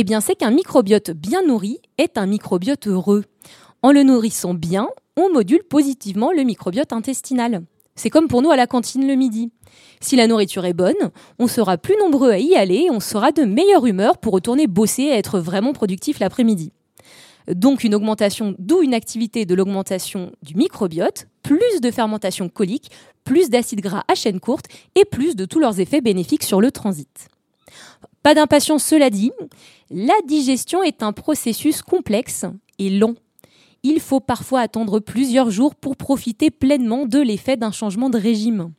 [0.00, 3.24] Eh bien, c'est qu'un microbiote bien nourri est un microbiote heureux.
[3.82, 7.64] En le nourrissant bien, on module positivement le microbiote intestinal.
[7.96, 9.50] C'est comme pour nous à la cantine le midi.
[10.00, 13.32] Si la nourriture est bonne, on sera plus nombreux à y aller et on sera
[13.32, 16.70] de meilleure humeur pour retourner bosser et être vraiment productif l'après-midi.
[17.52, 22.92] Donc une augmentation, d'où une activité de l'augmentation du microbiote, plus de fermentation colique,
[23.24, 26.70] plus d'acides gras à chaîne courte et plus de tous leurs effets bénéfiques sur le
[26.70, 27.26] transit.
[28.22, 29.32] Pas d'impatience, cela dit,
[29.90, 32.44] la digestion est un processus complexe
[32.78, 33.14] et long.
[33.82, 38.72] Il faut parfois attendre plusieurs jours pour profiter pleinement de l'effet d'un changement de régime.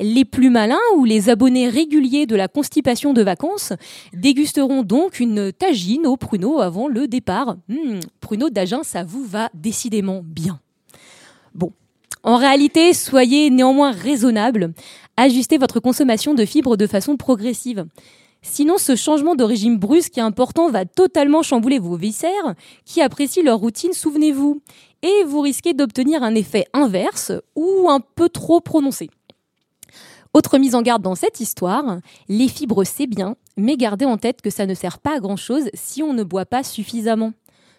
[0.00, 3.72] Les plus malins ou les abonnés réguliers de la constipation de vacances
[4.12, 7.56] dégusteront donc une tagine au pruneau avant le départ.
[7.68, 10.60] Mmh, pruneau d'Agen, ça vous va décidément bien.
[11.54, 11.72] Bon,
[12.24, 14.72] en réalité, soyez néanmoins raisonnable.
[15.16, 17.86] Ajustez votre consommation de fibres de façon progressive.
[18.42, 23.44] Sinon, ce changement de régime brusque et important va totalement chambouler vos viscères qui apprécient
[23.44, 24.60] leur routine, souvenez-vous.
[25.02, 29.10] Et vous risquez d'obtenir un effet inverse ou un peu trop prononcé.
[30.34, 34.42] Autre mise en garde dans cette histoire, les fibres c'est bien, mais gardez en tête
[34.42, 37.32] que ça ne sert pas à grand chose si on ne boit pas suffisamment.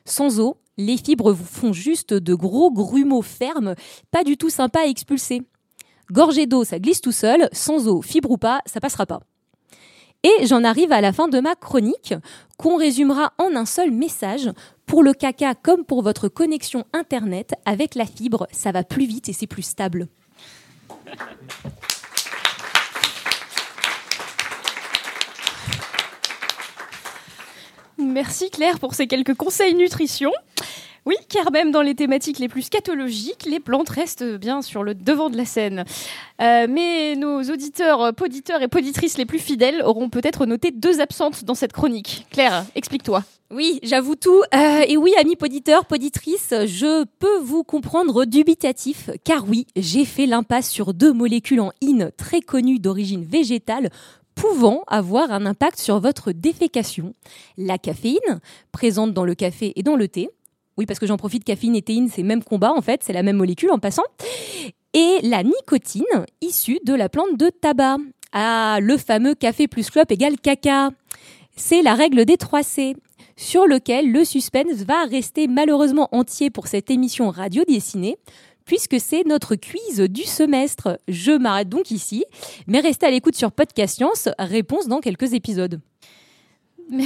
[0.06, 3.76] Sans eau, les fibres vous font juste de gros grumeaux fermes,
[4.12, 5.42] pas du tout sympa à expulser.
[6.12, 9.22] Gorgée d'eau, ça glisse tout seul, sans eau, fibre ou pas, ça passera pas.
[10.24, 12.14] Et j'en arrive à la fin de ma chronique,
[12.58, 14.50] qu'on résumera en un seul message.
[14.86, 19.28] Pour le caca comme pour votre connexion Internet, avec la fibre, ça va plus vite
[19.28, 20.08] et c'est plus stable.
[27.98, 30.32] Merci Claire pour ces quelques conseils nutrition.
[31.06, 34.96] Oui, car même dans les thématiques les plus scatologiques, les plantes restent bien sur le
[34.96, 35.84] devant de la scène.
[36.42, 41.44] Euh, mais nos auditeurs, poditeurs et poditrices les plus fidèles auront peut-être noté deux absentes
[41.44, 42.26] dans cette chronique.
[42.32, 43.24] Claire, explique-toi.
[43.52, 44.42] Oui, j'avoue tout.
[44.56, 50.26] Euh, et oui, amis poditeurs, poditrices, je peux vous comprendre dubitatif, car oui, j'ai fait
[50.26, 53.90] l'impasse sur deux molécules en in très connues d'origine végétale
[54.34, 57.14] pouvant avoir un impact sur votre défécation.
[57.58, 58.40] La caféine,
[58.72, 60.30] présente dans le café et dans le thé.
[60.78, 63.24] Oui, parce que j'en profite, caféine et théine, c'est même combat en fait, c'est la
[63.24, 64.04] même molécule en passant.
[64.94, 66.04] Et la nicotine,
[66.42, 67.98] issue de la plante de tabac.
[68.32, 70.90] Ah, le fameux café plus clope égale caca.
[71.56, 72.96] C'est la règle des 3 C,
[73.36, 78.18] sur lequel le suspense va rester malheureusement entier pour cette émission radio dessinée,
[78.66, 81.00] puisque c'est notre quiz du semestre.
[81.08, 82.26] Je m'arrête donc ici,
[82.66, 85.80] mais restez à l'écoute sur Podcast Science, réponse dans quelques épisodes.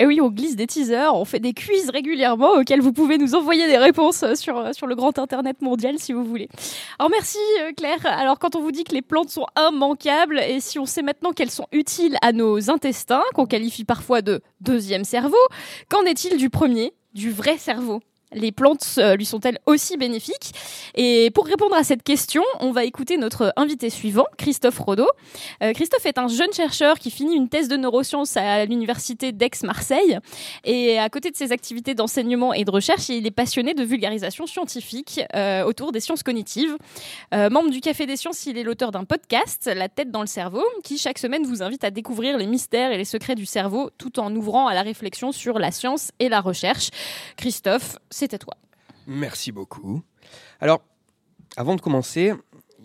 [0.00, 3.34] Et oui, on glisse des teasers, on fait des quiz régulièrement auxquels vous pouvez nous
[3.34, 6.48] envoyer des réponses sur, sur le grand internet mondial si vous voulez.
[7.00, 8.06] Alors merci euh, Claire.
[8.06, 11.32] Alors quand on vous dit que les plantes sont immanquables et si on sait maintenant
[11.32, 15.36] qu'elles sont utiles à nos intestins, qu'on qualifie parfois de deuxième cerveau,
[15.88, 18.00] qu'en est-il du premier, du vrai cerveau?
[18.32, 20.52] Les plantes euh, lui sont-elles aussi bénéfiques?
[20.94, 25.08] Et pour répondre à cette question, on va écouter notre invité suivant, Christophe Rodeau.
[25.62, 30.18] Euh, Christophe est un jeune chercheur qui finit une thèse de neurosciences à l'université d'Aix-Marseille.
[30.64, 34.46] Et à côté de ses activités d'enseignement et de recherche, il est passionné de vulgarisation
[34.46, 36.76] scientifique euh, autour des sciences cognitives.
[37.32, 40.64] membre du Café des Sciences, il est l'auteur d'un podcast, La tête dans le cerveau,
[40.84, 44.20] qui chaque semaine vous invite à découvrir les mystères et les secrets du cerveau tout
[44.20, 46.90] en ouvrant à la réflexion sur la science et la recherche.
[47.36, 48.56] Christophe, toi.
[49.06, 50.02] Merci beaucoup.
[50.60, 50.82] Alors,
[51.56, 52.32] avant de commencer,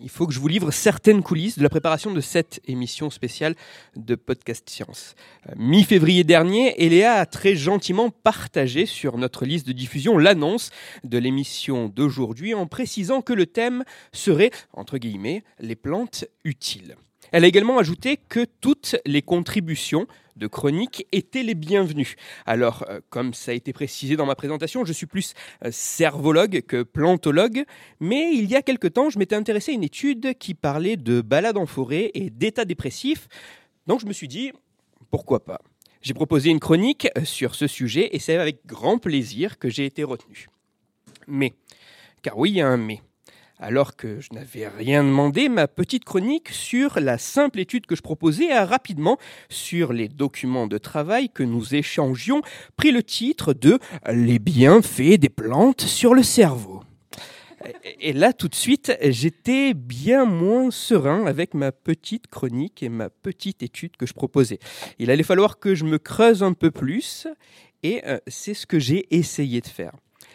[0.00, 3.54] il faut que je vous livre certaines coulisses de la préparation de cette émission spéciale
[3.96, 5.14] de Podcast Science.
[5.48, 10.70] Euh, mi-février dernier, Eléa a très gentiment partagé sur notre liste de diffusion l'annonce
[11.04, 16.96] de l'émission d'aujourd'hui en précisant que le thème serait, entre guillemets, les plantes utiles.
[17.32, 20.06] Elle a également ajouté que toutes les contributions
[20.36, 22.16] de chronique étaient les bienvenues.
[22.46, 25.34] Alors, euh, comme ça a été précisé dans ma présentation, je suis plus
[25.64, 27.64] euh, cervologue que plantologue,
[28.00, 31.20] mais il y a quelque temps, je m'étais intéressé à une étude qui parlait de
[31.20, 33.28] balades en forêt et d'état dépressif.
[33.86, 34.52] Donc je me suis dit,
[35.10, 35.60] pourquoi pas?
[36.02, 39.86] J'ai proposé une chronique euh, sur ce sujet et c'est avec grand plaisir que j'ai
[39.86, 40.48] été retenu.
[41.26, 41.54] Mais,
[42.22, 43.00] car oui, il y a un mais.
[43.66, 48.02] Alors que je n'avais rien demandé, ma petite chronique sur la simple étude que je
[48.02, 49.16] proposais a rapidement,
[49.48, 52.42] sur les documents de travail que nous échangions,
[52.76, 53.78] pris le titre de
[54.12, 56.82] Les bienfaits des plantes sur le cerveau.
[58.02, 63.08] Et là, tout de suite, j'étais bien moins serein avec ma petite chronique et ma
[63.08, 64.58] petite étude que je proposais.
[64.98, 67.26] Il allait falloir que je me creuse un peu plus,
[67.82, 69.94] et euh, c'est ce que j'ai essayé de faire.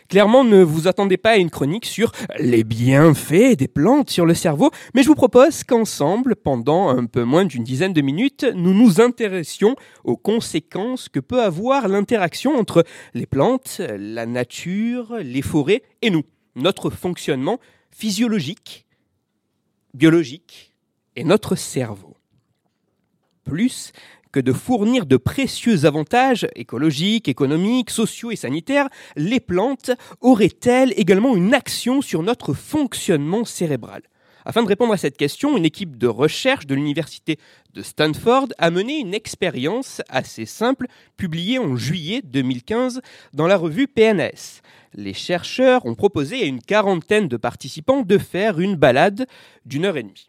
[0.09, 4.33] Clairement, ne vous attendez pas à une chronique sur les bienfaits des plantes sur le
[4.33, 8.73] cerveau, mais je vous propose qu'ensemble, pendant un peu moins d'une dizaine de minutes, nous
[8.73, 15.83] nous intéressions aux conséquences que peut avoir l'interaction entre les plantes, la nature, les forêts
[16.01, 16.23] et nous,
[16.55, 17.59] notre fonctionnement
[17.91, 18.87] physiologique,
[19.93, 20.73] biologique
[21.15, 22.17] et notre cerveau.
[23.43, 23.91] Plus
[24.31, 31.35] que de fournir de précieux avantages écologiques, économiques, sociaux et sanitaires, les plantes auraient-elles également
[31.35, 34.03] une action sur notre fonctionnement cérébral?
[34.45, 37.37] Afin de répondre à cette question, une équipe de recherche de l'université
[37.73, 40.87] de Stanford a mené une expérience assez simple
[41.17, 43.01] publiée en juillet 2015
[43.33, 44.61] dans la revue PNS.
[44.93, 49.27] Les chercheurs ont proposé à une quarantaine de participants de faire une balade
[49.65, 50.28] d'une heure et demie.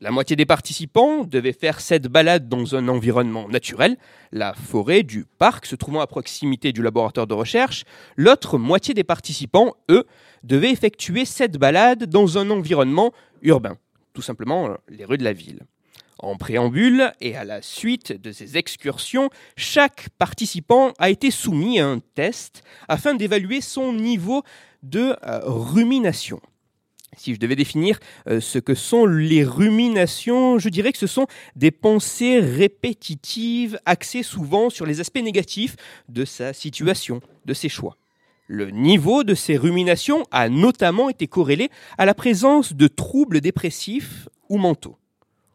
[0.00, 3.96] La moitié des participants devaient faire cette balade dans un environnement naturel,
[4.30, 7.84] la forêt du parc se trouvant à proximité du laboratoire de recherche.
[8.16, 10.04] L'autre moitié des participants, eux,
[10.44, 13.76] devaient effectuer cette balade dans un environnement urbain,
[14.14, 15.66] tout simplement euh, les rues de la ville.
[16.20, 21.88] En préambule et à la suite de ces excursions, chaque participant a été soumis à
[21.88, 24.44] un test afin d'évaluer son niveau
[24.84, 26.40] de euh, rumination.
[27.18, 31.26] Si je devais définir euh, ce que sont les ruminations, je dirais que ce sont
[31.56, 35.76] des pensées répétitives axées souvent sur les aspects négatifs
[36.08, 37.96] de sa situation, de ses choix.
[38.46, 44.28] Le niveau de ces ruminations a notamment été corrélé à la présence de troubles dépressifs
[44.48, 44.96] ou mentaux.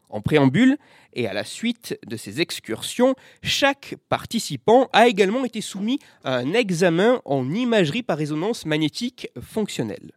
[0.09, 0.77] En préambule
[1.13, 6.53] et à la suite de ces excursions, chaque participant a également été soumis à un
[6.53, 10.11] examen en imagerie par résonance magnétique fonctionnelle.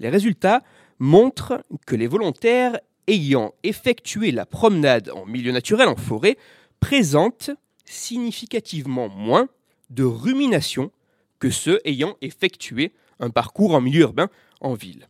[0.00, 0.62] Les résultats
[0.98, 6.36] montrent que les volontaires ayant effectué la promenade en milieu naturel en forêt
[6.80, 7.50] présentent
[7.84, 9.48] significativement moins
[9.90, 10.90] de rumination
[11.38, 15.06] que ceux ayant effectué un parcours en milieu urbain en ville.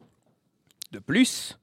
[0.90, 1.58] De plus,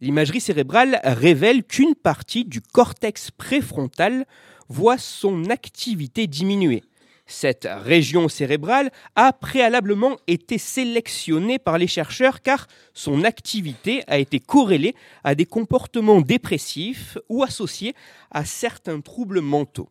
[0.00, 4.26] l'imagerie cérébrale révèle qu'une partie du cortex préfrontal
[4.68, 6.82] voit son activité diminuer.
[7.26, 14.40] Cette région cérébrale a préalablement été sélectionnée par les chercheurs car son activité a été
[14.40, 17.94] corrélée à des comportements dépressifs ou associés
[18.30, 19.88] à certains troubles mentaux.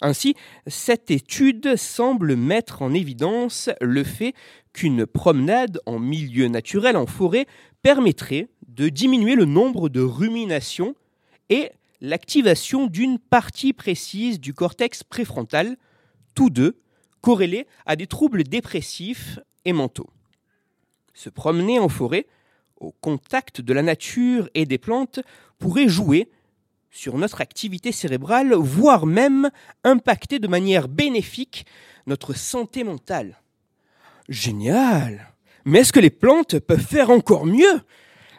[0.00, 4.34] Ainsi, cette étude semble mettre en évidence le fait
[4.72, 7.46] qu'une promenade en milieu naturel en forêt
[7.82, 10.94] permettrait de diminuer le nombre de ruminations
[11.48, 15.76] et l'activation d'une partie précise du cortex préfrontal,
[16.38, 16.76] tous deux
[17.20, 20.08] corrélés à des troubles dépressifs et mentaux.
[21.12, 22.28] Se promener en forêt,
[22.76, 25.18] au contact de la nature et des plantes,
[25.58, 26.30] pourrait jouer
[26.92, 29.50] sur notre activité cérébrale, voire même
[29.82, 31.66] impacter de manière bénéfique
[32.06, 33.42] notre santé mentale.
[34.28, 37.80] Génial Mais est-ce que les plantes peuvent faire encore mieux?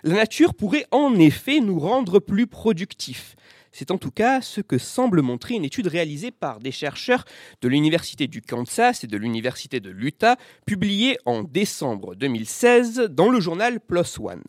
[0.03, 3.35] La nature pourrait en effet nous rendre plus productifs.
[3.71, 7.25] C'est en tout cas ce que semble montrer une étude réalisée par des chercheurs
[7.61, 13.39] de l'Université du Kansas et de l'Université de l'Utah, publiée en décembre 2016 dans le
[13.39, 14.43] journal PLOS ONE.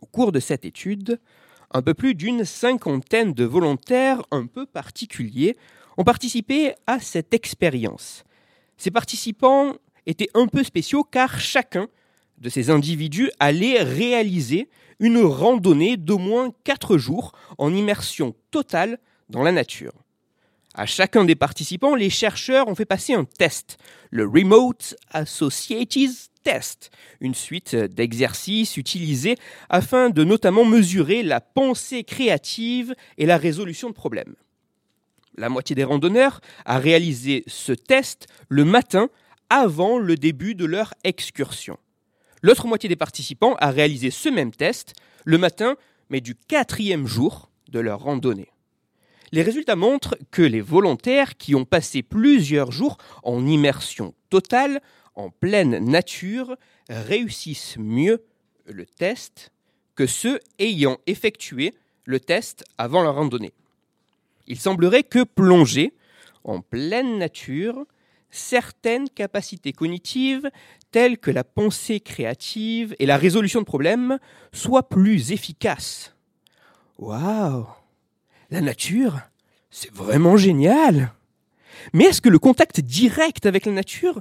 [0.00, 1.18] Au cours de cette étude,
[1.70, 5.56] un peu plus d'une cinquantaine de volontaires un peu particuliers
[5.96, 8.24] ont participé à cette expérience.
[8.76, 9.74] Ces participants
[10.06, 11.88] étaient un peu spéciaux car chacun
[12.44, 14.68] de ces individus allait réaliser
[15.00, 18.98] une randonnée d'au moins 4 jours en immersion totale
[19.30, 19.94] dans la nature.
[20.74, 23.78] À chacun des participants, les chercheurs ont fait passer un test,
[24.10, 29.36] le Remote Associates Test, une suite d'exercices utilisés
[29.70, 34.34] afin de notamment mesurer la pensée créative et la résolution de problèmes.
[35.38, 39.08] La moitié des randonneurs a réalisé ce test le matin
[39.48, 41.78] avant le début de leur excursion.
[42.44, 44.92] L'autre moitié des participants a réalisé ce même test
[45.24, 45.76] le matin,
[46.10, 48.50] mais du quatrième jour de leur randonnée.
[49.32, 54.82] Les résultats montrent que les volontaires qui ont passé plusieurs jours en immersion totale,
[55.14, 56.58] en pleine nature,
[56.90, 58.22] réussissent mieux
[58.66, 59.50] le test
[59.94, 61.72] que ceux ayant effectué
[62.04, 63.54] le test avant leur randonnée.
[64.48, 65.94] Il semblerait que plonger
[66.44, 67.86] en pleine nature
[68.34, 70.50] certaines capacités cognitives
[70.94, 74.20] telles que la pensée créative et la résolution de problèmes
[74.52, 76.14] soient plus efficaces.
[76.98, 77.66] Waouh
[78.52, 79.18] La nature,
[79.72, 81.12] c'est vraiment génial
[81.94, 84.20] Mais est-ce que le contact direct avec la nature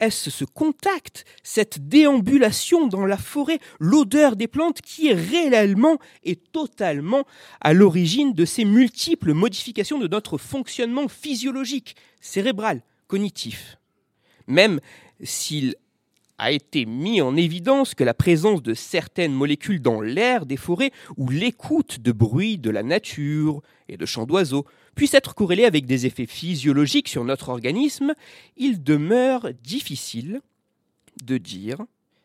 [0.00, 6.34] est-ce ce contact, cette déambulation dans la forêt, l'odeur des plantes qui est réellement et
[6.34, 7.24] totalement
[7.60, 13.76] à l'origine de ces multiples modifications de notre fonctionnement physiologique, cérébral, cognitif?
[14.48, 14.80] Même
[15.22, 15.76] s'il
[16.38, 20.90] a été mis en évidence que la présence de certaines molécules dans l'air des forêts
[21.16, 25.86] ou l'écoute de bruits de la nature et de chants d'oiseaux puisse être corrélée avec
[25.86, 28.14] des effets physiologiques sur notre organisme,
[28.56, 30.40] il demeure difficile
[31.22, 31.78] de dire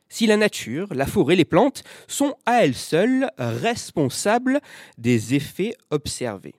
[0.10, 4.60] si la nature, la forêt, les plantes sont à elles seules responsables
[4.98, 6.56] des effets observés.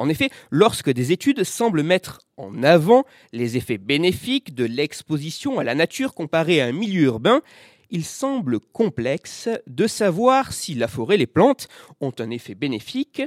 [0.00, 5.64] En effet, lorsque des études semblent mettre en avant les effets bénéfiques de l'exposition à
[5.64, 7.42] la nature comparée à un milieu urbain,
[7.90, 11.68] il semble complexe de savoir si la forêt les plantes
[12.00, 13.20] ont un effet bénéfique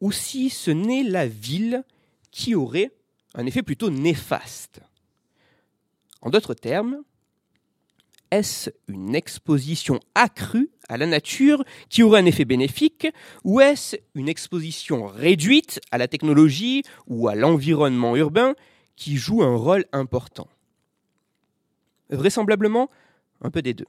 [0.00, 1.82] ou si ce n'est la ville
[2.30, 2.92] qui aurait
[3.34, 4.82] un effet plutôt néfaste.
[6.22, 7.02] En d'autres termes,
[8.30, 13.08] est-ce une exposition accrue à la nature qui aurait un effet bénéfique
[13.44, 18.54] ou est-ce une exposition réduite à la technologie ou à l'environnement urbain
[18.96, 20.48] qui joue un rôle important?
[22.10, 22.90] Vraisemblablement,
[23.40, 23.86] un peu des deux.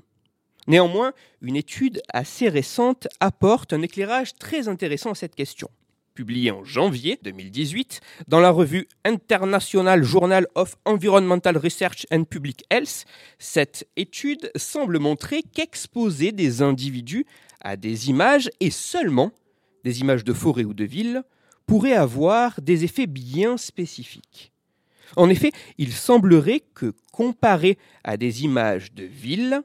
[0.68, 5.70] Néanmoins, une étude assez récente apporte un éclairage très intéressant à cette question
[6.14, 13.06] publié en janvier 2018 dans la revue International Journal of Environmental Research and Public Health,
[13.40, 17.26] cette étude semble montrer qu'exposer des individus
[17.62, 19.32] à des images, et seulement
[19.84, 21.24] des images de forêt ou de ville,
[21.66, 24.52] pourrait avoir des effets bien spécifiques.
[25.16, 29.62] En effet, il semblerait que, comparé à des images de ville,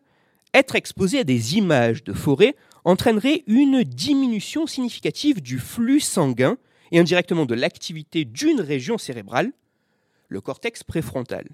[0.54, 2.56] être exposé à des images de forêt
[2.86, 6.56] entraînerait une diminution significative du flux sanguin
[6.92, 9.52] et indirectement de l'activité d'une région cérébrale,
[10.28, 11.48] le cortex préfrontal.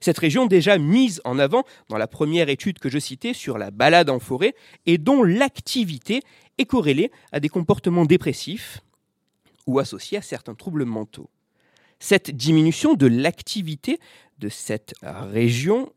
[0.00, 3.72] Cette région déjà mise en avant dans la première étude que je citais sur la
[3.72, 4.54] balade en forêt
[4.86, 6.22] et dont l'activité
[6.56, 8.80] est corrélée à des comportements dépressifs
[9.66, 11.28] ou associés à certains troubles mentaux.
[11.98, 13.98] Cette diminution de l'activité
[14.38, 15.92] de cette région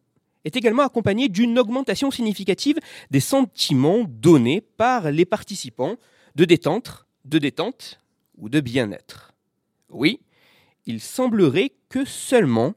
[0.46, 2.80] est également accompagnée d'une augmentation significative
[3.12, 5.98] des sentiments donnés par les participants
[6.36, 8.00] de détente, de détente
[8.38, 9.34] ou de bien-être.
[9.90, 10.20] Oui,
[10.86, 12.74] il semblerait que seulement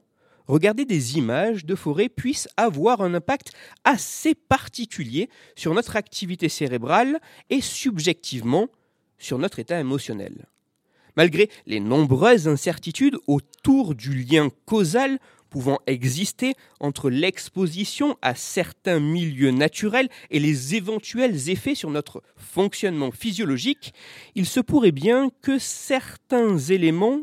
[0.47, 3.51] regarder des images de forêt puisse avoir un impact
[3.83, 8.69] assez particulier sur notre activité cérébrale et subjectivement
[9.17, 10.45] sur notre état émotionnel.
[11.17, 15.17] Malgré les nombreuses incertitudes autour du lien causal
[15.49, 23.11] pouvant exister entre l'exposition à certains milieux naturels et les éventuels effets sur notre fonctionnement
[23.11, 23.93] physiologique,
[24.35, 27.21] il se pourrait bien que certains éléments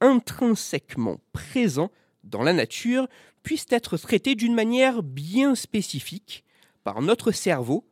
[0.00, 1.90] intrinsèquement présents
[2.24, 3.06] dans la nature
[3.42, 6.44] puissent être traités d'une manière bien spécifique
[6.84, 7.84] par notre cerveau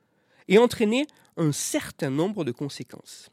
[0.49, 1.07] et entraîner
[1.37, 3.31] un certain nombre de conséquences.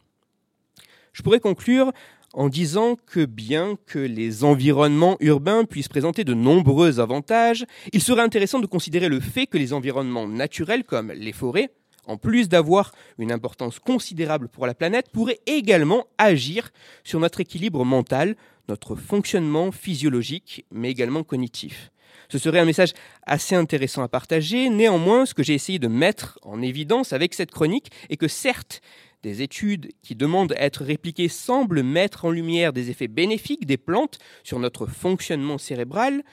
[1.13, 1.91] Je pourrais conclure
[2.35, 8.21] en disant que bien que les environnements urbains puissent présenter de nombreux avantages, il serait
[8.21, 11.69] intéressant de considérer le fait que les environnements naturels comme les forêts,
[12.05, 16.71] en plus d'avoir une importance considérable pour la planète, pourraient également agir
[17.05, 18.35] sur notre équilibre mental,
[18.67, 21.89] notre fonctionnement physiologique, mais également cognitif.
[22.29, 22.93] Ce serait un message
[23.25, 24.69] assez intéressant à partager.
[24.69, 28.81] Néanmoins, ce que j'ai essayé de mettre en évidence avec cette chronique est que certes,
[29.25, 33.75] des études qui demandent à être répliquées semblent mettre en lumière des effets bénéfiques des
[33.77, 36.23] plantes sur notre fonctionnement cérébral,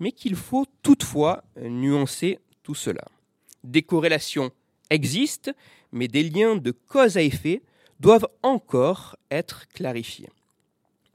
[0.00, 3.04] mais qu'il faut toutefois nuancer tout cela.
[3.62, 4.50] Des corrélations
[4.90, 5.52] existent,
[5.92, 7.62] mais des liens de cause à effet
[8.00, 10.28] doivent encore être clarifiés.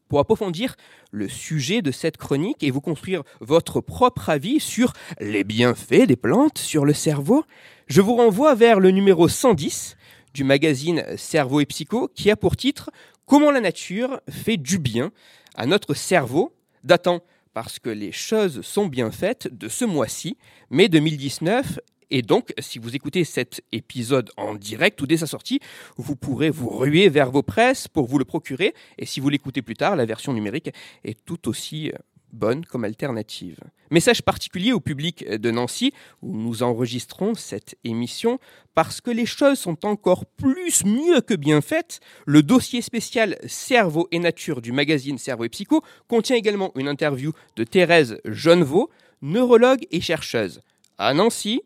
[0.07, 0.77] Pour approfondir
[1.11, 6.15] le sujet de cette chronique et vous construire votre propre avis sur les bienfaits des
[6.15, 7.43] plantes sur le cerveau,
[7.87, 9.97] je vous renvoie vers le numéro 110
[10.35, 12.91] du magazine Cerveau et Psycho qui a pour titre
[13.25, 15.11] Comment la nature fait du bien
[15.55, 17.23] à notre cerveau, datant
[17.53, 20.37] parce que les choses sont bien faites de ce mois-ci,
[20.69, 21.79] mai 2019.
[22.11, 25.61] Et donc, si vous écoutez cet épisode en direct ou dès sa sortie,
[25.95, 28.73] vous pourrez vous ruer vers vos presses pour vous le procurer.
[28.97, 30.69] Et si vous l'écoutez plus tard, la version numérique
[31.05, 31.93] est tout aussi
[32.31, 33.59] bonne comme alternative.
[33.91, 38.39] Message particulier au public de Nancy, où nous enregistrons cette émission,
[38.73, 41.99] parce que les choses sont encore plus mieux que bien faites.
[42.25, 47.31] Le dossier spécial Cerveau et Nature du magazine Cerveau et Psycho contient également une interview
[47.55, 48.89] de Thérèse Jeuneveau,
[49.21, 50.61] neurologue et chercheuse
[50.97, 51.61] à Nancy,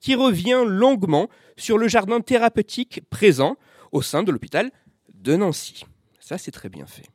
[0.00, 3.56] qui revient longuement sur le jardin thérapeutique présent
[3.92, 4.70] au sein de l'hôpital
[5.14, 5.84] de Nancy.
[6.18, 7.06] Ça, c'est très bien fait.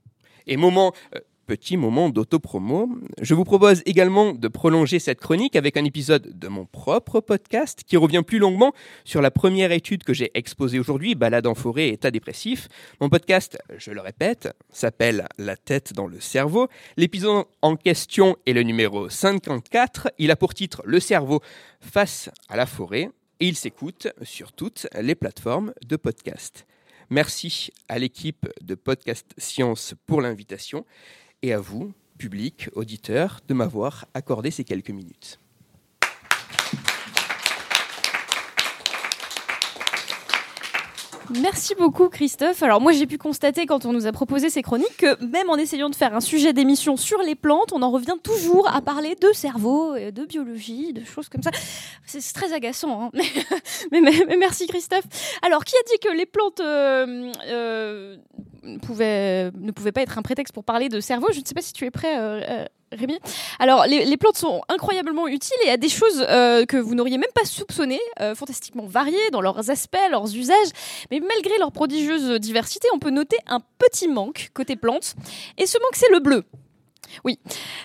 [0.46, 2.90] Et moment euh, petit moment d'autopromo.
[3.22, 7.84] Je vous propose également de prolonger cette chronique avec un épisode de mon propre podcast
[7.88, 8.74] qui revient plus longuement
[9.06, 12.68] sur la première étude que j'ai exposée aujourd'hui, Balade en forêt état dépressif.
[13.00, 16.68] Mon podcast, je le répète, s'appelle La tête dans le cerveau.
[16.98, 20.10] L'épisode en question est le numéro 54.
[20.18, 21.40] Il a pour titre Le cerveau
[21.80, 26.68] face à la forêt et il s'écoute sur toutes les plateformes de podcast.
[27.10, 30.86] Merci à l'équipe de Podcast Science pour l'invitation
[31.42, 35.40] et à vous, public, auditeur, de m'avoir accordé ces quelques minutes.
[41.30, 42.64] Merci beaucoup Christophe.
[42.64, 45.58] Alors moi j'ai pu constater quand on nous a proposé ces chroniques que même en
[45.58, 49.16] essayant de faire un sujet d'émission sur les plantes, on en revient toujours à parler
[49.16, 51.52] de cerveau, de biologie, de choses comme ça.
[52.06, 53.04] C'est très agaçant.
[53.04, 53.12] Hein.
[53.92, 54.02] mais,
[54.38, 55.06] merci Christophe.
[55.42, 58.18] Alors qui a dit que les plantes euh, euh,
[58.64, 61.28] ne pouvaient pas être un prétexte pour parler de cerveau?
[61.34, 62.18] Je ne sais pas si tu es prêt.
[62.18, 63.20] Euh, Rémi
[63.60, 67.32] Alors, les, plantes sont incroyablement utiles et à des choses euh, que vous n'auriez même
[67.36, 70.70] pas soupçonnées, euh, fantastiquement variées dans leurs aspects, leurs usages.
[71.12, 75.16] Mais malgré leur prodigieuse diversité, on peut noter un petit manque côté plantes.
[75.58, 76.44] Et ce manque, c'est le bleu.
[77.24, 77.40] Oui,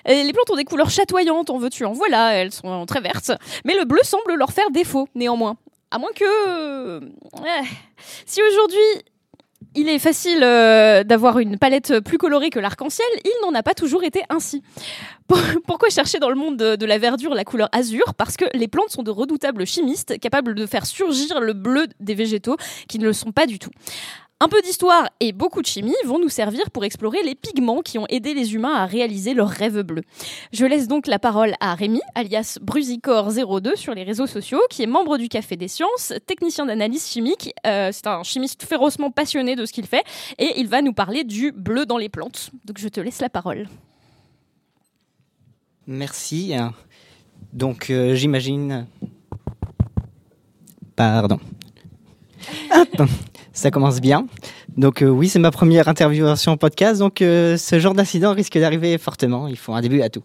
[0.07, 3.32] les plantes ont des couleurs chatoyantes, en veux-tu, en voilà, elles sont très vertes.
[3.64, 5.57] Mais le bleu semble leur faire défaut, néanmoins.
[5.90, 7.00] À moins que...
[8.26, 9.05] Si aujourd'hui
[9.74, 13.74] il est facile euh, d'avoir une palette plus colorée que l'arc-en-ciel, il n'en a pas
[13.74, 14.62] toujours été ainsi.
[15.66, 18.14] Pourquoi chercher dans le monde de, la verdure la couleur azur?
[18.16, 22.14] Parce que les plantes sont de redoutables chimistes, capables de faire surgir le bleu des
[22.14, 22.56] végétaux,
[22.88, 23.70] qui ne le sont pas du tout.
[24.43, 27.97] Un peu d'histoire et beaucoup de chimie vont nous servir pour explorer les pigments qui
[27.99, 30.03] ont aidé les humains à réaliser leurs rêves bleus.
[30.53, 34.86] Je laisse donc la parole à Rémi, alias Brusicor02 sur les réseaux sociaux, qui est
[34.86, 37.55] membre du Café des Sciences, technicien d'analyse chimique.
[37.68, 40.03] Euh, c'est un chimiste férocement passionné de ce qu'il fait
[40.40, 42.51] et il va nous parler du bleu dans les plantes.
[42.64, 43.68] Donc je te laisse la parole.
[45.86, 46.55] Merci.
[47.53, 48.88] Donc euh, j'imagine...
[50.97, 51.38] Pardon.
[52.74, 53.09] Hop
[53.53, 54.26] ça commence bien.
[54.76, 58.97] Donc euh, oui, c'est ma première interviewation podcast, donc euh, ce genre d'incident risque d'arriver
[58.99, 59.49] fortement.
[59.49, 60.22] Il faut un début à tout.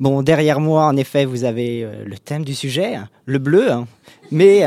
[0.00, 3.70] Bon, derrière moi, en effet, vous avez euh, le thème du sujet, hein, le bleu.
[3.70, 3.86] Hein.
[4.30, 4.64] Mais,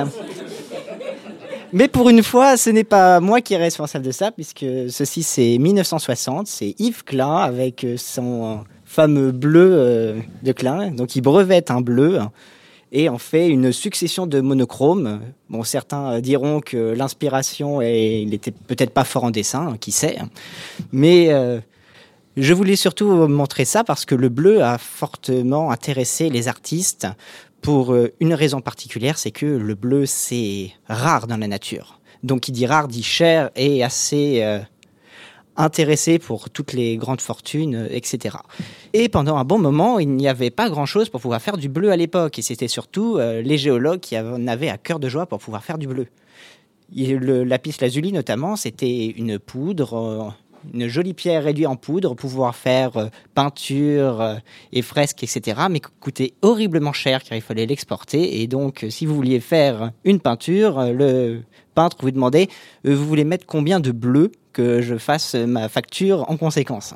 [1.73, 5.23] mais pour une fois, ce n'est pas moi qui est responsable de ça, puisque ceci,
[5.23, 6.47] c'est 1960.
[6.47, 10.91] C'est Yves Klein avec son fameux bleu de Klein.
[10.91, 12.19] Donc il brevette un bleu
[12.95, 15.19] et en fait une succession de monochromes.
[15.49, 19.91] Bon, certains euh, diront que l'inspiration, il n'était peut-être pas fort en dessin, hein, qui
[19.91, 20.17] sait.
[20.17, 20.29] Hein.
[20.93, 21.59] Mais euh,
[22.37, 27.05] je voulais surtout montrer ça parce que le bleu a fortement intéressé les artistes
[27.61, 31.99] pour euh, une raison particulière, c'est que le bleu, c'est rare dans la nature.
[32.23, 34.41] Donc, qui dit rare dit cher et assez
[35.57, 38.37] intéressé pour toutes les grandes fortunes, euh, etc.
[38.93, 41.91] Et pendant un bon moment, il n'y avait pas grand-chose pour pouvoir faire du bleu
[41.91, 42.39] à l'époque.
[42.39, 45.63] Et c'était surtout euh, les géologues qui en avaient à cœur de joie pour pouvoir
[45.63, 46.07] faire du bleu.
[46.93, 50.29] le lapis lazuli, notamment, c'était une poudre, euh,
[50.73, 54.39] une jolie pierre réduite en poudre, pour pouvoir faire peinture
[54.73, 55.61] et fresques, etc.
[55.69, 58.41] Mais coûtait horriblement cher car il fallait l'exporter.
[58.41, 61.43] Et donc, si vous vouliez faire une peinture, le
[61.75, 62.47] peintre vous demandait,
[62.83, 66.95] vous voulez mettre combien de bleu que je fasse ma facture en conséquence.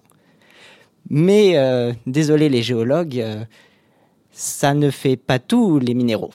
[1.09, 3.43] Mais euh, désolé les géologues, euh,
[4.31, 6.31] ça ne fait pas tout les minéraux.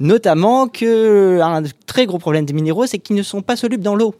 [0.00, 3.96] Notamment que un très gros problème des minéraux, c'est qu'ils ne sont pas solubles dans
[3.96, 4.14] l'eau.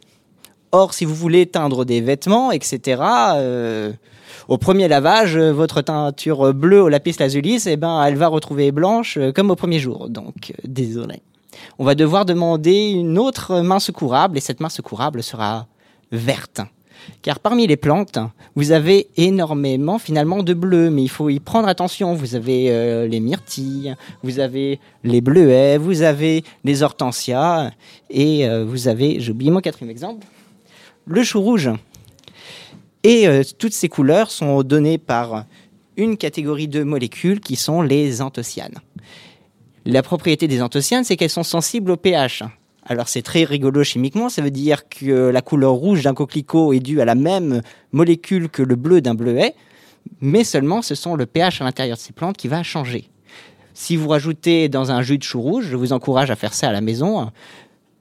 [0.73, 3.03] Or, si vous voulez teindre des vêtements, etc.,
[3.35, 3.93] euh,
[4.49, 9.19] au premier lavage, votre teinture bleue au lapis lazuli, eh ben, elle va retrouver blanche
[9.35, 10.09] comme au premier jour.
[10.09, 11.21] Donc, désolé.
[11.79, 15.67] On va devoir demander une autre main secourable, et cette main secourable sera
[17.23, 18.19] Car parmi les plantes,
[18.55, 22.15] vous avez énormément finalement de bleu, mais il faut y prendre attention.
[22.15, 27.73] Vous avez euh, les myrtilles, vous avez les bleuets, vous avez les hortensias,
[28.11, 30.27] et euh, vous avez, j'ai oublié mon quatrième exemple,
[31.07, 31.71] le chou rouge.
[33.05, 35.45] Et euh, toutes ces couleurs sont données par
[35.97, 38.79] une catégorie de molécules qui sont les anthocyanes.
[39.85, 42.45] La propriété des anthocyanes, c'est qu'elles sont sensibles au pH.
[42.85, 46.81] Alors c'est très rigolo chimiquement, ça veut dire que la couleur rouge d'un coquelicot est
[46.81, 47.63] due à la même
[47.93, 49.55] molécule que le bleu d'un bleuet,
[50.21, 53.09] mais seulement ce sont le pH à l'intérieur de ces plantes qui va changer.
[53.73, 56.69] Si vous rajoutez dans un jus de chou rouge, je vous encourage à faire ça
[56.69, 57.31] à la maison,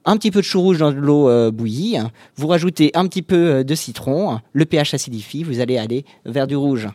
[0.04, 1.98] un petit peu de chou rouge dans de l'eau euh, bouillie,
[2.36, 6.48] vous rajoutez un petit peu euh, de citron, le pH acidifie, vous allez aller vers
[6.48, 6.88] du rouge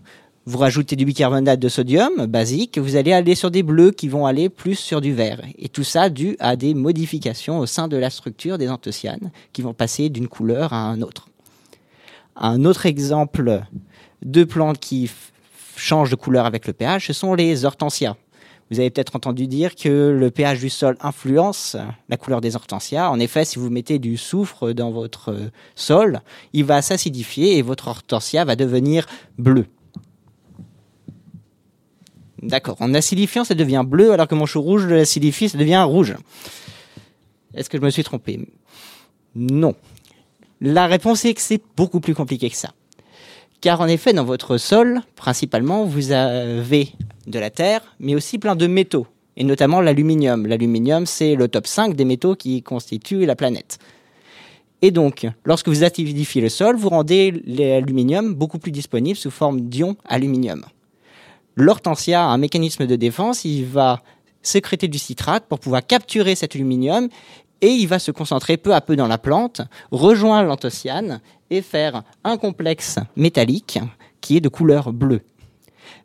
[0.47, 4.25] vous rajoutez du bicarbonate de sodium basique, vous allez aller sur des bleus qui vont
[4.25, 5.41] aller plus sur du vert.
[5.57, 9.61] Et tout ça dû à des modifications au sein de la structure des anthocyanes qui
[9.61, 11.27] vont passer d'une couleur à un autre.
[12.37, 13.61] Un autre exemple
[14.21, 15.11] de plantes qui
[15.75, 18.15] changent de couleur avec le pH, ce sont les hortensias.
[18.71, 21.75] Vous avez peut-être entendu dire que le pH du sol influence
[22.07, 23.09] la couleur des hortensias.
[23.09, 25.35] En effet, si vous mettez du soufre dans votre
[25.75, 26.21] sol,
[26.53, 29.65] il va s'acidifier et votre hortensia va devenir bleue.
[32.41, 32.77] D'accord.
[32.79, 36.15] En acidifiant, ça devient bleu, alors que mon chou rouge, l'acidifie, ça devient rouge.
[37.53, 38.39] Est-ce que je me suis trompé?
[39.35, 39.73] Non.
[40.61, 42.71] La réponse est que c'est beaucoup plus compliqué que ça.
[43.61, 46.89] Car en effet, dans votre sol, principalement, vous avez
[47.25, 50.45] de la terre, mais aussi plein de métaux, et notamment l'aluminium.
[50.45, 53.79] L'aluminium, c'est le top 5 des métaux qui constituent la planète.
[54.83, 59.61] Et donc, lorsque vous acidifiez le sol, vous rendez l'aluminium beaucoup plus disponible sous forme
[59.61, 60.63] d'ion aluminium.
[61.57, 64.01] L'hortensia a un mécanisme de défense, il va
[64.43, 67.09] sécréter du citrate pour pouvoir capturer cet aluminium
[67.61, 72.03] et il va se concentrer peu à peu dans la plante, rejoindre l'anthocyanes et faire
[72.23, 73.79] un complexe métallique
[74.21, 75.21] qui est de couleur bleue.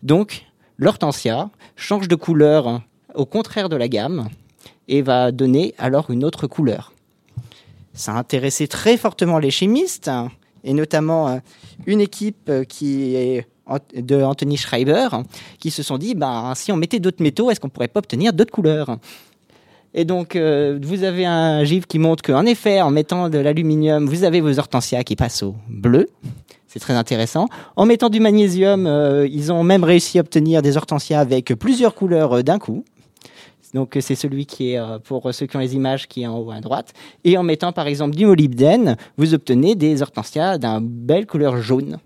[0.02, 0.46] Donc,
[0.78, 2.80] l'hortensia change de couleur
[3.14, 4.30] au contraire de la gamme
[4.88, 6.94] et va donner alors une autre couleur.
[7.92, 10.10] Ça a intéressé très fortement les chimistes
[10.64, 11.38] et notamment euh,
[11.84, 13.46] une équipe qui est
[13.94, 15.08] de Anthony Schreiber
[15.58, 18.32] qui se sont dit bah, si on mettait d'autres métaux, est-ce qu'on pourrait pas obtenir
[18.32, 18.98] d'autres couleurs?
[19.94, 24.06] Et donc, euh, vous avez un gif qui montre qu'en effet, en mettant de l'aluminium,
[24.06, 26.08] vous avez vos hortensias qui passent au bleu.
[26.66, 27.48] C'est très intéressant.
[27.76, 31.94] En mettant du magnésium, euh, ils ont même réussi à obtenir des hortensias avec plusieurs
[31.94, 32.84] couleurs euh, d'un coup.
[33.74, 36.50] Donc c'est celui qui est, pour ceux qui ont les images, qui est en haut
[36.50, 36.92] à droite.
[37.24, 41.98] Et en mettant par exemple du molybdène, vous obtenez des hortensias d'un belle couleur jaune.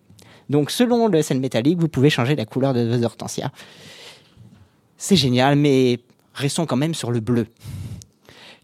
[0.48, 3.50] Donc selon le sel métallique, vous pouvez changer la couleur de vos hortensias.
[4.96, 6.00] C'est génial, mais
[6.34, 7.46] restons quand même sur le bleu.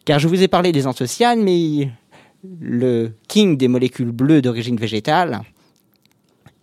[0.04, 1.90] Car je vous ai parlé des anthocyanes, mais
[2.60, 5.42] le king des molécules bleues d'origine végétale,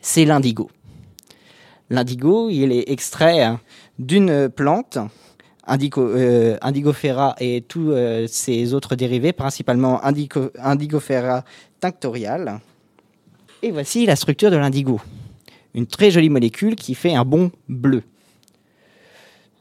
[0.02, 0.70] c'est l'indigo.
[1.90, 3.56] L'indigo, il est extrait
[3.98, 5.00] d'une plante,
[5.98, 11.44] euh, indigofera et tous euh, ses autres dérivés, principalement indigo, indigofera
[11.80, 12.60] tinctorial.
[13.62, 15.02] Et voici la structure de l'indigo.
[15.74, 18.04] Une très jolie molécule qui fait un bon bleu.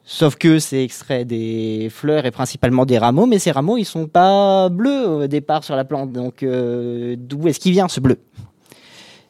[0.04, 4.06] Sauf que c'est extrait des fleurs et principalement des rameaux, mais ces rameaux, ils sont
[4.06, 6.12] pas bleus au départ sur la plante.
[6.12, 8.18] Donc, euh, d'où est-ce qu'il vient ce bleu?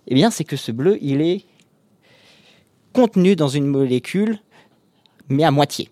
[0.06, 1.44] Eh bien, c'est que ce bleu, il est
[2.92, 4.38] contenu dans une molécule,
[5.30, 5.88] mais à moitié.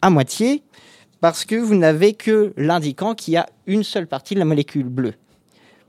[0.00, 0.62] À moitié,
[1.20, 5.14] parce que vous n'avez que l'indiquant qui a une seule partie de la molécule bleue.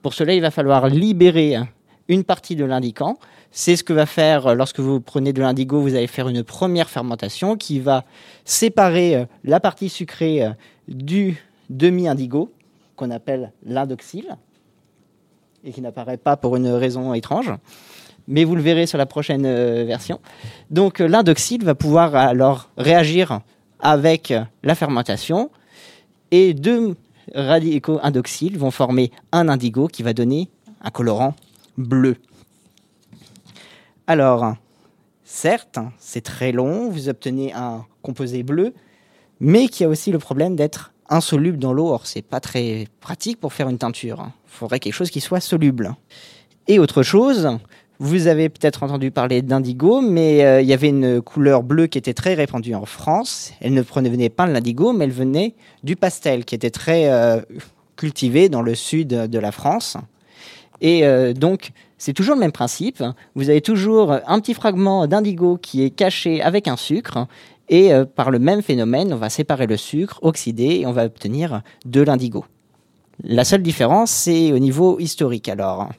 [0.02, 1.58] Pour cela, il va falloir libérer
[2.08, 3.18] une partie de l'indiquant
[3.52, 6.44] c'est ce que va faire, euh, lorsque vous prenez de l'indigo, vous allez faire une
[6.44, 8.06] première fermentation qui va
[8.46, 10.52] séparer euh, la partie sucrée euh,
[10.88, 12.52] du demi-indigo,
[12.96, 14.38] qu'on appelle l'indoxyle,
[15.64, 17.52] et qui n'apparaît pas pour une raison étrange.
[18.28, 19.44] Mais vous le verrez sur la prochaine
[19.84, 20.20] version.
[20.70, 23.42] Donc l'indoxyle va pouvoir alors réagir
[23.80, 24.34] avec
[24.64, 25.50] la fermentation
[26.30, 26.96] et deux
[27.34, 30.50] radicaux indoxyles vont former un indigo qui va donner
[30.82, 31.36] un colorant
[31.78, 32.18] bleu.
[34.08, 34.56] Alors,
[35.24, 38.74] certes, c'est très long, vous obtenez un composé bleu,
[39.40, 41.90] mais qui a aussi le problème d'être insoluble dans l'eau.
[41.90, 44.32] Or, c'est pas très pratique pour faire une teinture.
[44.46, 45.96] Il faudrait quelque chose qui soit soluble.
[46.68, 47.58] Et autre chose,
[48.04, 52.00] vous avez peut-être entendu parler d'indigo, mais euh, il y avait une couleur bleue qui
[52.00, 53.52] était très répandue en France.
[53.62, 57.42] Elle ne venait pas de l'indigo, mais elle venait du pastel, qui était très euh,
[57.98, 59.98] cultivé dans le sud de la France.
[60.82, 63.04] Et euh, donc, c'est toujours le même principe.
[63.36, 67.28] Vous avez toujours un petit fragment d'indigo qui est caché avec un sucre.
[67.70, 71.06] Et euh, par le même phénomène, on va séparer le sucre, oxyder, et on va
[71.06, 72.46] obtenir de l'indigo.
[73.24, 75.50] La seule différence, c'est au niveau historique.
[75.50, 75.92] Alors,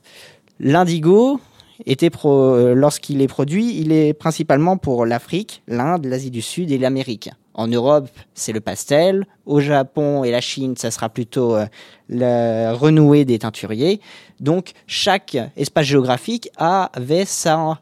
[0.58, 1.38] l'indigo,
[1.86, 7.30] euh, lorsqu'il est produit, il est principalement pour l'Afrique, l'Inde, l'Asie du Sud et l'Amérique.
[7.54, 9.26] En Europe, c'est le pastel.
[9.44, 11.66] Au Japon et la Chine, ça sera plutôt euh,
[12.08, 14.00] le renoué des teinturiers.
[14.40, 17.78] Donc, chaque espace géographique avait sa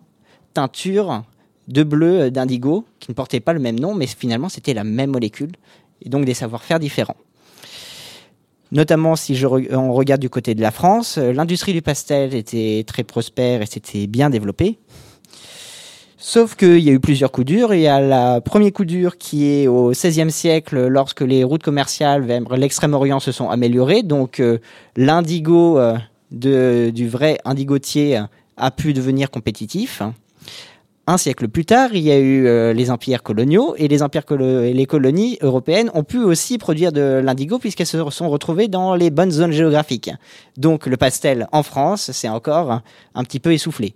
[0.55, 1.23] teinture
[1.69, 4.85] de bleu euh, d'indigo, qui ne portait pas le même nom, mais finalement, c'était la
[4.85, 5.53] même molécule,
[6.03, 7.17] et donc des savoir-faire différents.
[8.73, 12.85] Notamment si je on regarde du côté de la France, euh, l'industrie du pastel était
[12.87, 14.79] très prospère et s'était bien développée.
[16.23, 17.73] Sauf qu'il y a eu plusieurs coups durs.
[17.73, 21.63] Il y a le premier coup dur qui est au XVIe siècle, lorsque les routes
[21.63, 24.03] commerciales vers l'extrême-orient se sont améliorées.
[24.03, 24.59] Donc euh,
[24.97, 28.21] l'indigo euh, du vrai indigotier
[28.59, 30.03] a pu devenir compétitif.
[31.11, 35.39] Un siècle plus tard, il y a eu euh, les empires coloniaux et les colonies
[35.41, 39.51] européennes ont pu aussi produire de l'indigo puisqu'elles se sont retrouvées dans les bonnes zones
[39.51, 40.13] géographiques.
[40.57, 42.83] Donc le pastel en France, c'est encore
[43.17, 43.95] un petit peu essoufflé.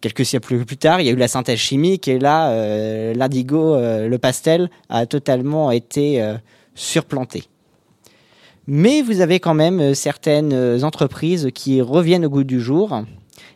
[0.00, 3.74] Quelques siècles plus tard, il y a eu la synthèse chimique et là, euh, l'indigo,
[3.74, 6.24] euh, le pastel, a totalement été
[6.74, 7.44] surplanté.
[8.66, 13.02] Mais vous avez quand même certaines entreprises qui reviennent au goût du jour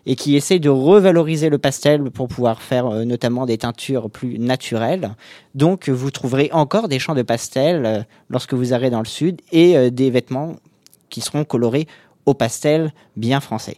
[0.07, 4.39] et qui essaye de revaloriser le pastel pour pouvoir faire euh, notamment des teintures plus
[4.39, 5.14] naturelles.
[5.55, 9.41] Donc vous trouverez encore des champs de pastel euh, lorsque vous irez dans le sud
[9.53, 10.57] et euh, des vêtements
[11.11, 11.87] qui seront colorés
[12.26, 13.76] au pastel bien français.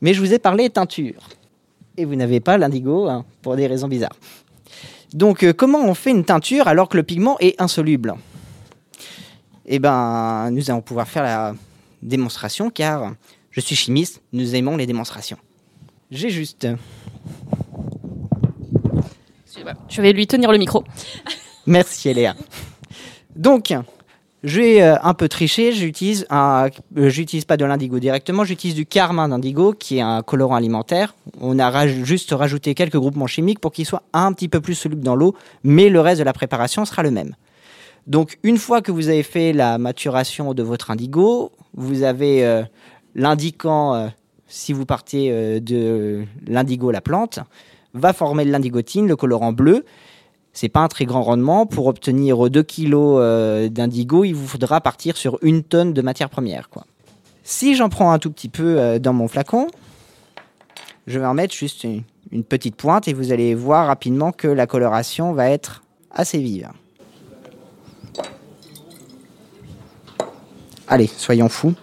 [0.00, 1.28] Mais je vous ai parlé teinture
[1.96, 4.16] et vous n'avez pas l'indigo hein, pour des raisons bizarres.
[5.12, 8.14] Donc comment on fait une teinture alors que le pigment est insoluble?
[9.66, 11.54] Eh ben nous allons pouvoir faire la
[12.02, 13.12] démonstration car
[13.50, 15.38] je suis chimiste, nous aimons les démonstrations.
[16.10, 16.66] J'ai juste.
[19.88, 20.84] Je vais lui tenir le micro.
[21.66, 22.34] Merci Léa.
[23.36, 23.74] Donc,
[24.42, 28.74] je vais euh, un peu tricher, j'utilise un, euh, j'utilise pas de l'indigo directement, j'utilise
[28.74, 31.14] du carmin d'indigo qui est un colorant alimentaire.
[31.40, 35.02] On a juste rajouté quelques groupements chimiques pour qu'il soit un petit peu plus soluble
[35.02, 37.34] dans l'eau, mais le reste de la préparation sera le même.
[38.06, 42.62] Donc une fois que vous avez fait la maturation de votre indigo, vous avez euh,
[43.14, 44.10] l'indiquant,
[44.46, 47.40] si vous partez de l'indigo, la plante,
[47.94, 49.84] va former de l'indigotine, le colorant bleu,
[50.52, 51.66] c'est pas un très grand rendement.
[51.66, 56.28] Pour obtenir 2 kg euh, d'indigo, il vous faudra partir sur une tonne de matière
[56.28, 56.68] première.
[57.44, 59.68] Si j'en prends un tout petit peu euh, dans mon flacon,
[61.06, 64.66] je vais en mettre juste une, petite pointe et vous allez voir rapidement que la
[64.66, 66.68] coloration va être assez vive.
[70.86, 71.74] Allez, soyons fous.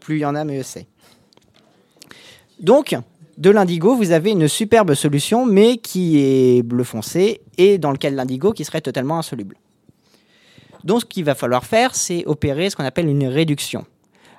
[0.00, 0.86] Plus il y en a, mieux c'est.
[2.60, 2.96] Donc,
[3.36, 8.14] de l'indigo, vous avez une superbe solution, mais qui est bleu foncé et dans lequel
[8.14, 9.56] l'indigo qui serait totalement insoluble.
[10.84, 13.86] Donc, ce qu'il va falloir faire, c'est opérer ce qu'on appelle une réduction.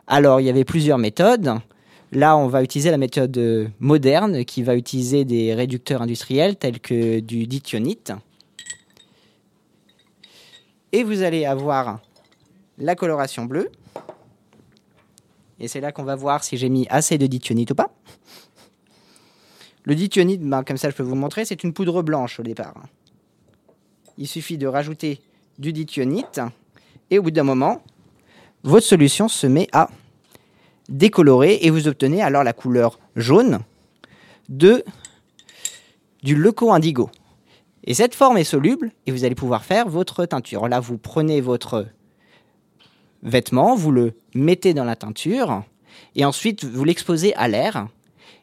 [0.08, 1.56] Alors, il y avait plusieurs méthodes.
[2.12, 7.20] Là, on va utiliser la méthode moderne qui va utiliser des réducteurs industriels tels que
[7.20, 8.14] du dithionite.
[10.92, 12.00] Et vous allez avoir
[12.78, 13.70] la coloration bleue.
[15.60, 17.92] Et c'est là qu'on va voir si j'ai mis assez de dithionite ou pas.
[19.84, 22.76] Le dithionite, ben, comme ça je peux vous montrer, c'est une poudre blanche au départ.
[24.18, 25.22] Il suffit de rajouter
[25.60, 26.42] du dithionite
[27.12, 27.82] et au bout d'un moment,
[28.64, 29.90] votre solution se met à
[30.90, 33.60] décolorer et vous obtenez alors la couleur jaune
[34.50, 34.84] de
[36.24, 37.10] du leuco indigo.
[37.84, 40.68] Et cette forme est soluble et vous allez pouvoir faire votre teinture.
[40.68, 41.86] Là, vous prenez votre
[43.24, 45.64] vêtement, vous le mettez dans la teinture
[46.16, 47.88] et ensuite vous l'exposez à l'air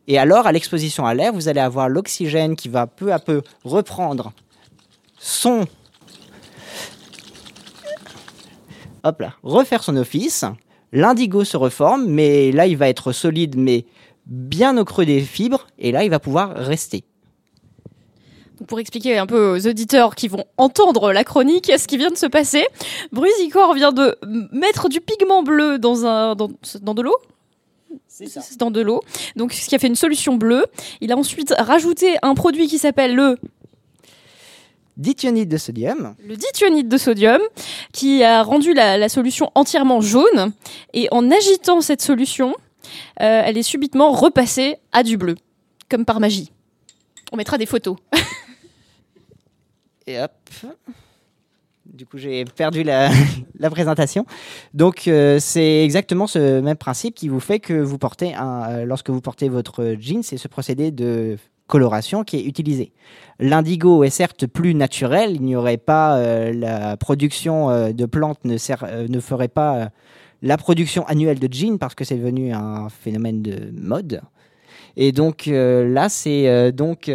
[0.09, 3.43] et alors, à l'exposition à l'air, vous allez avoir l'oxygène qui va peu à peu
[3.65, 4.33] reprendre
[5.19, 5.67] son...
[9.05, 10.45] Hop là, refaire son office.
[10.93, 13.85] L'indigo se reforme, mais là, il va être solide, mais
[14.27, 17.05] bien au creux des fibres, et là, il va pouvoir rester.
[18.67, 22.17] Pour expliquer un peu aux auditeurs qui vont entendre la chronique, ce qui vient de
[22.17, 22.67] se passer,
[23.13, 24.17] Brusicor vient de
[24.53, 26.51] mettre du pigment bleu dans, un, dans,
[26.81, 27.17] dans de l'eau?
[28.09, 29.03] C'est dans de l'eau.
[29.37, 30.67] Donc, ce qui a fait une solution bleue.
[31.01, 33.37] Il a ensuite rajouté un produit qui s'appelle le
[34.97, 36.15] dithionite de sodium.
[36.27, 37.41] Le dithionite de sodium,
[37.93, 40.53] qui a rendu la, solution entièrement jaune.
[40.93, 42.55] Et en agitant cette solution,
[43.21, 45.37] euh, elle est subitement repassée à du bleu,
[45.89, 46.53] comme par magie.
[47.33, 47.97] On mettra des photos.
[50.07, 50.33] et hop.
[51.87, 53.11] Du coup, j'ai perdu la,
[53.71, 54.25] présentation.
[54.75, 59.11] Donc, euh, c'est exactement ce même principe qui vous fait que vous portez euh, lorsque
[59.11, 61.37] vous portez votre jean, c'est ce procédé de
[61.67, 62.93] coloration qui est utilisé.
[63.41, 68.57] L'indigo est certes plus naturel, il n'y aurait pas euh, la production de plantes ne,
[69.09, 69.89] ne ferait pas
[70.43, 74.21] la production annuelle de jeans parce que c'est devenu un phénomène de mode.
[74.97, 77.11] Et donc là, c'est donc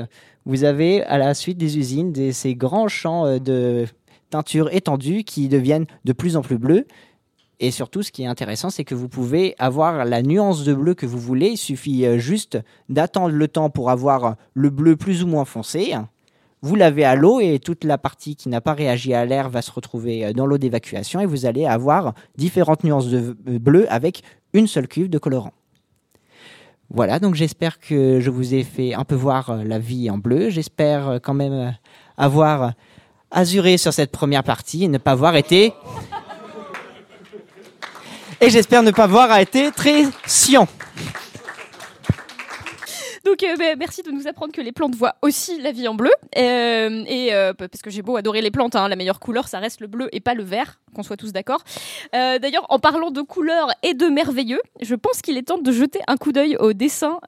[0.48, 3.86] vous avez à la suite des usines ces grands champs de
[4.30, 6.86] teintures étendues qui deviennent de plus en plus bleues.
[7.60, 10.94] Et surtout, ce qui est intéressant, c'est que vous pouvez avoir la nuance de bleu
[10.94, 11.50] que vous voulez.
[11.50, 15.96] Il suffit euh, juste d'attendre le temps pour avoir le bleu plus ou moins foncé.
[16.62, 19.64] Vous lavez à l'eau et toute la partie qui n'a pas réagi à l'air va
[19.64, 23.92] se retrouver euh, dans l'eau d'évacuation et vous allez avoir différentes nuances de euh, bleu
[23.92, 24.22] avec
[24.54, 25.54] une seule cuve de colorant.
[26.90, 30.50] Voilà, donc j'espère que je vous ai fait un peu voir la vie en bleu.
[30.50, 31.76] J'espère quand même
[32.18, 32.74] avoir
[33.30, 35.74] azuré sur cette première partie et ne pas avoir été.
[38.40, 40.68] Et j'espère ne pas avoir été très sciant.
[43.28, 45.96] Donc euh, bah, merci de nous apprendre que les plantes voient aussi la vie en
[45.96, 46.12] bleu.
[46.38, 49.60] Euh, et euh, parce que j'ai beau adorer les plantes, hein, la meilleure couleur ça
[49.60, 51.62] reste le bleu et pas le vert, qu'on soit tous d'accord.
[52.14, 56.00] D'ailleurs, en parlant de couleurs et de merveilleux, je pense qu'il est temps de jeter
[56.08, 57.20] un coup d'œil au dessin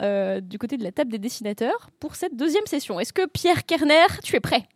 [0.42, 3.00] du côté de la table des dessinateurs pour cette deuxième session.
[3.00, 4.68] Est-ce que Pierre Kerner, tu es prêt?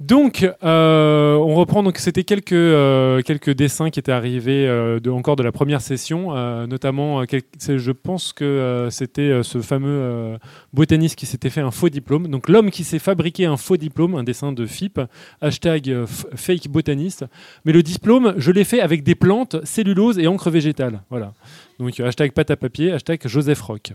[0.00, 1.82] Donc, euh, on reprend.
[1.82, 6.34] Donc, c'était quelques euh, quelques dessins qui étaient arrivés euh, encore de la première session,
[6.66, 7.22] notamment.
[7.22, 10.38] je pense que c'était ce fameux
[10.72, 12.28] botaniste qui s'était fait un faux diplôme.
[12.28, 15.00] Donc, l'homme qui s'est fabriqué un faux diplôme, un dessin de FIP,
[15.42, 17.26] hashtag fake botaniste.
[17.66, 21.02] Mais le diplôme, je l'ai fait avec des plantes, cellulose et encre végétale.
[21.10, 21.34] Voilà.
[21.78, 23.92] Donc, hashtag pâte à papier, hashtag Joseph Rock.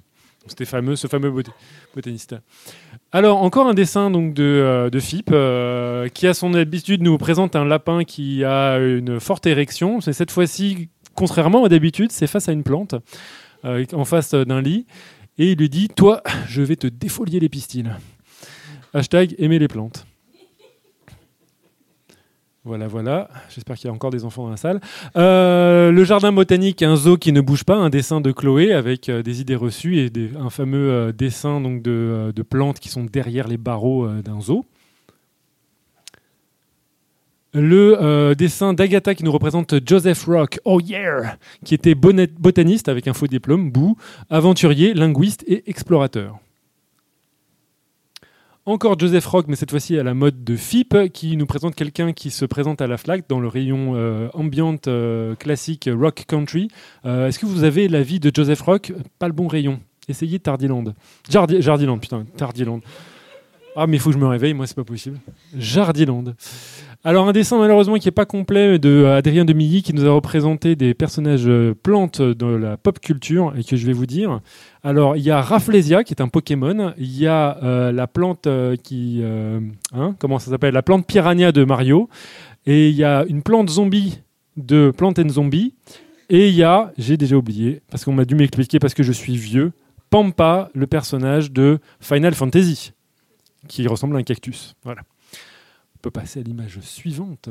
[0.48, 1.34] C'était fameux, ce fameux
[1.93, 2.36] botaniste.
[3.12, 7.56] Alors, encore un dessin donc, de, euh, Philippe, euh, qui, à son habitude, nous présente
[7.56, 10.02] un lapin qui a une forte érection.
[10.02, 12.96] C'est cette fois-ci, contrairement à d'habitude, c'est face à une plante,
[13.64, 14.86] euh, en face d'un lit.
[15.38, 17.96] Et il lui dit Toi, je vais te défolier les pistils.
[18.93, 20.06] Hashtag aimer les plantes.
[22.66, 23.30] Voilà, voilà.
[23.53, 24.82] J'espère qu'il y a encore des enfants dans la salle.
[25.16, 29.07] Euh, le jardin botanique, un zoo qui ne bouge pas, un dessin de Chloé avec
[29.07, 33.57] euh, des idées reçues et un fameux euh, dessin de, plantes qui sont derrière les
[33.57, 34.66] barreaux d'un zoo.
[37.53, 43.13] Le dessin d'Agatha qui nous représente Joseph Rock, oh yeah, qui était botaniste avec un
[43.13, 43.95] faux diplôme, bou,
[44.30, 46.39] aventurier, linguiste et explorateur.
[48.68, 52.13] Encore Joseph Rock, mais cette fois-ci à la mode de FIP, qui nous présente quelqu'un
[52.13, 56.70] qui se présente à la FLAC dans le rayon euh, ambient euh, classique rock country.
[57.05, 58.91] Euh, Est-ce que vous avez l'avis de Joseph Rock?
[59.20, 59.80] Pas le bon rayon.
[60.09, 60.84] Essayez Tardiland.
[61.30, 62.80] Jardi- Jardiland, putain, Tardiland.
[63.76, 65.20] Ah, mais il faut que je me réveille, moi, c'est pas possible.
[65.58, 66.24] Jardiland.
[67.04, 70.76] Alors, un dessin malheureusement qui n'est pas complet de Adrien Demilly qui nous a représenté
[70.76, 74.40] des personnages euh, plantes de la pop culture et que je vais vous dire.
[74.84, 76.94] Alors, il y a Rafflesia qui est un Pokémon.
[76.98, 79.22] Il y a euh, la plante euh, qui.
[79.94, 80.74] hein, comment ça s'appelle?
[80.74, 82.10] La plante Piranha de Mario.
[82.66, 84.22] Et il y a une plante zombie
[84.58, 85.76] de Plant and Zombie.
[86.30, 89.12] Et il y a, j'ai déjà oublié, parce qu'on m'a dû m'expliquer parce que je
[89.12, 89.74] suis vieux,
[90.10, 92.94] Pampa, le personnage de Final Fantasy,
[93.68, 94.76] qui ressemble à un cactus.
[94.84, 95.01] Voilà.
[95.95, 97.49] On peut passer à l'image suivante.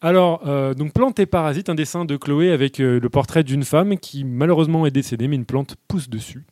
[0.00, 3.64] Alors, euh, donc plante et parasite, un dessin de Chloé avec euh, le portrait d'une
[3.64, 6.44] femme qui malheureusement est décédée, mais une plante pousse dessus.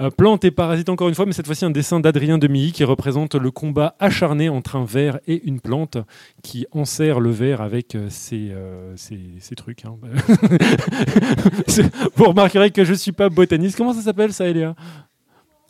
[0.00, 2.84] Euh, plante et parasite encore une fois, mais cette fois-ci un dessin d'Adrien Demilly qui
[2.84, 5.98] représente le combat acharné entre un ver et une plante
[6.42, 9.84] qui enserre le ver avec euh, ses, euh, ses- trucs.
[9.84, 9.96] hein.
[12.16, 13.76] Vous remarquerez que je ne suis pas botaniste.
[13.76, 14.74] Comment ça s'appelle ça, Eléa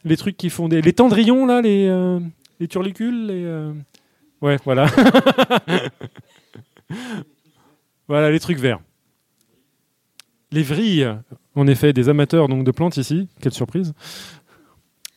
[0.04, 0.80] Les trucs qui font des...
[0.80, 1.88] Les tendrillons, là Les,
[2.60, 3.72] les turlicules les,
[4.42, 4.86] Ouais, voilà.
[8.08, 8.80] voilà, les trucs verts.
[10.52, 11.08] Les vrilles,
[11.56, 13.28] en effet, des amateurs donc, de plantes ici.
[13.40, 13.92] Quelle surprise.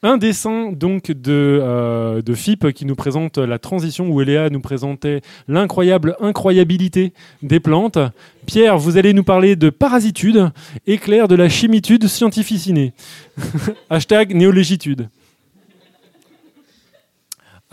[0.05, 1.31] Un dessin donc de,
[1.63, 7.97] euh, FIP qui nous présente la transition où Eléa nous présentait l'incroyable incroyabilité des plantes.
[8.45, 10.51] Pierre, vous allez nous parler de parasitude
[10.87, 12.91] et Claire de la chimitude scientificinée.
[13.89, 15.07] Hashtag néolégitude.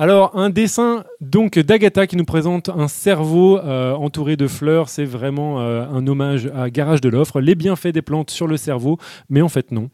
[0.00, 4.88] Alors, un dessin donc d'Agatha qui nous présente un cerveau euh, entouré de fleurs.
[4.88, 7.42] C'est vraiment euh, un hommage à Garage de l'offre.
[7.42, 8.96] Les bienfaits des plantes sur le cerveau,
[9.28, 9.90] mais en fait non.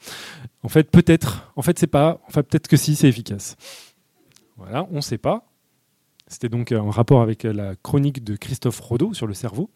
[0.63, 1.53] En fait, peut-être.
[1.57, 2.21] En fait, c'est pas.
[2.29, 3.57] Enfin, peut-être que si, c'est efficace.
[4.57, 5.43] Voilà, on ne sait pas.
[6.29, 9.71] C'était donc en rapport avec la chronique de Christophe Rodeau sur le cerveau.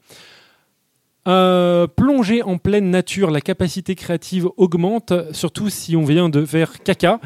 [1.30, 6.82] Euh, plonger en pleine nature, la capacité créative augmente, surtout si on vient de faire
[6.82, 7.20] caca.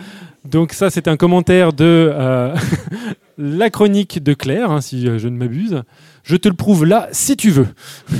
[0.44, 2.54] Donc ça, c'est un commentaire de euh,
[3.38, 5.84] la chronique de Claire, hein, si euh, je ne m'abuse.
[6.22, 7.68] Je te le prouve là, si tu veux.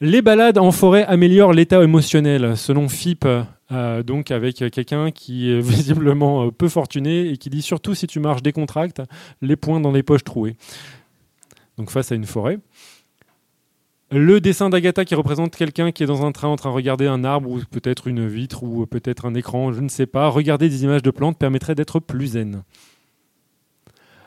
[0.00, 3.28] Les balades en forêt améliorent l'état émotionnel, selon FIP,
[4.06, 8.42] donc avec quelqu'un qui est visiblement peu fortuné et qui dit surtout si tu marches
[8.42, 9.02] décontracte,
[9.42, 10.56] les poings dans les poches trouées.
[11.80, 12.58] Donc face à une forêt.
[14.10, 17.06] Le dessin d'Agatha qui représente quelqu'un qui est dans un train en train de regarder
[17.06, 20.28] un arbre ou peut-être une vitre ou peut-être un écran, je ne sais pas.
[20.28, 22.64] Regarder des images de plantes permettrait d'être plus zen.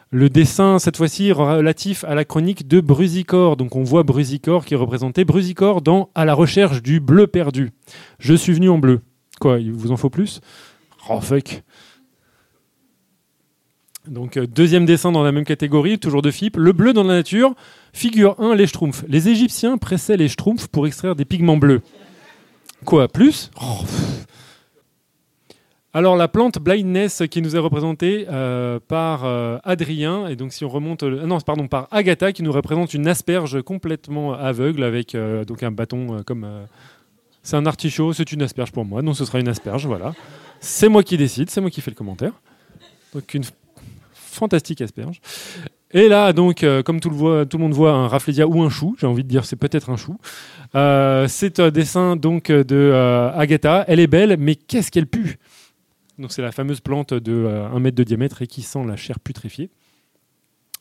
[0.09, 3.55] Le dessin, cette fois-ci, relatif à la chronique de Brusicor.
[3.55, 7.69] Donc on voit Brusicor qui est représenté Brusicor dans À la recherche du bleu perdu.
[8.17, 9.01] Je suis venu en bleu.
[9.39, 10.41] Quoi, il vous en faut plus?
[11.07, 11.61] Oh fuck.
[14.07, 16.57] Donc euh, deuxième dessin dans la même catégorie, toujours de FIP.
[16.57, 17.53] Le bleu dans la nature,
[17.93, 19.05] figure 1, les schtroumpfs.
[19.07, 21.81] Les Égyptiens pressaient les schtroumpfs pour extraire des pigments bleus.
[22.85, 23.85] Quoi, plus Oh.
[25.95, 30.65] Alors la plante blindness qui nous est représentée euh, par euh, Adrien, et donc si
[30.65, 35.61] on remonte, non pardon par Agatha qui nous représente une asperge complètement aveugle avec donc
[35.61, 36.47] un bâton comme
[37.43, 40.13] c'est un artichaut, c'est une asperge pour moi, non ce sera une asperge, voilà.
[40.61, 42.33] C'est moi qui décide, c'est moi qui fais le commentaire.
[43.13, 43.43] Donc une
[44.33, 45.21] fantastique asperge.
[45.95, 49.05] Et là, donc, euh, comme tout le, monde voit, un rafflesia ou un chou, j'ai
[49.05, 50.17] envie de dire c'est peut-être un chou.
[50.75, 53.85] Euh, c'est un dessin donc de euh, Agatha.
[53.87, 55.37] Elle est belle, mais qu'est-ce qu'elle pue?
[56.29, 59.19] C'est la fameuse plante de euh, 1 mètre de diamètre et qui sent la chair
[59.19, 59.69] putréfiée.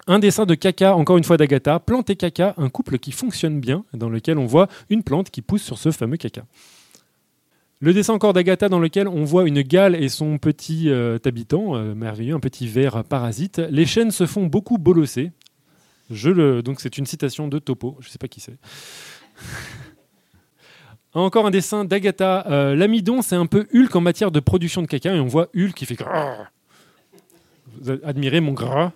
[0.06, 1.78] Un dessin de caca, encore une fois d'Agatha.
[1.78, 5.42] Plante et caca, un couple qui fonctionne bien, dans lequel on voit une plante qui
[5.42, 6.42] pousse sur ce fameux caca.
[7.82, 11.74] Le dessin encore d'Agatha dans lequel on voit une gale et son petit euh, habitant,
[11.74, 13.58] euh, merveilleux, un petit ver parasite.
[13.58, 15.32] Les chaînes se font beaucoup bolosser.
[16.08, 18.56] Donc c'est une citation de Topo, je ne sais pas qui c'est.
[21.12, 22.46] Encore un dessin d'Agatha.
[22.48, 25.48] Euh, L'amidon, c'est un peu Hulk en matière de production de caca, et on voit
[25.52, 25.96] Hulk qui fait.
[27.80, 28.92] Vous admirez mon gras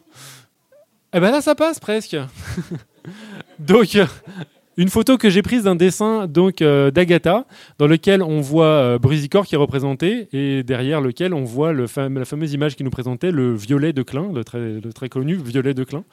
[1.13, 2.17] Eh ben là, ça passe presque.
[3.59, 3.99] donc,
[4.77, 7.47] une photo que j'ai prise d'un dessin donc euh, d'Agatha,
[7.79, 11.87] dans lequel on voit euh, Brusicor qui est représenté, et derrière lequel on voit le
[11.97, 15.73] la fameuse image qui nous présentait le violet de Klein, le très, le connu violet
[15.75, 16.05] de Klein.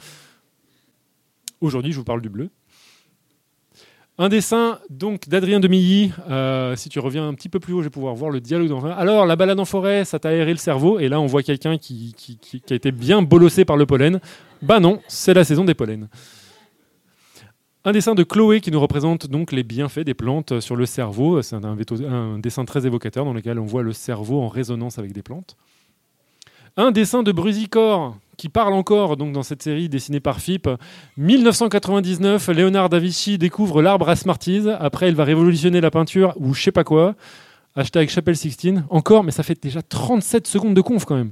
[1.62, 2.50] Aujourd'hui, je vous parle du bleu.
[4.20, 6.12] Un dessin donc d'Adrien Demilly.
[6.30, 8.70] Euh, si tu reviens un petit peu plus haut, je vais pouvoir voir le dialogue.
[8.70, 8.86] Dans...
[8.86, 11.00] Alors, la balade en forêt, ça t'a aéré le cerveau.
[11.00, 14.20] Et là, on voit quelqu'un qui- qui a été bien bolossé par le pollen.
[14.62, 16.08] Bah non, c'est la saison des pollens.
[17.86, 21.42] Un dessin de Chloé qui nous représente donc les bienfaits des plantes sur le cerveau.
[21.42, 25.22] C'est un, dessin très évocateur dans lequel on voit le cerveau en résonance avec des
[25.22, 25.58] plantes.
[26.78, 30.70] Un dessin de Brusicor qui parle encore donc dans cette série dessinée par Philippe.
[31.18, 34.70] 1999, Léonard da Vinci découvre l'arbre à Smarties.
[34.80, 37.16] Après, il va révolutionner la peinture ou je sais pas quoi.
[37.76, 38.86] Hashtag Chapelle Sixtine.
[38.92, 41.32] Encore, mais ça fait déjà 37 secondes de conf quand même.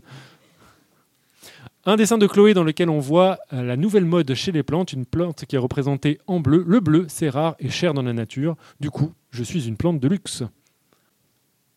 [1.83, 4.93] Un dessin de Chloé dans lequel on voit euh, la nouvelle mode chez les plantes,
[4.93, 6.63] une plante qui est représentée en bleu.
[6.67, 8.55] Le bleu, c'est rare et cher dans la nature.
[8.79, 10.43] Du coup, je suis une plante de luxe.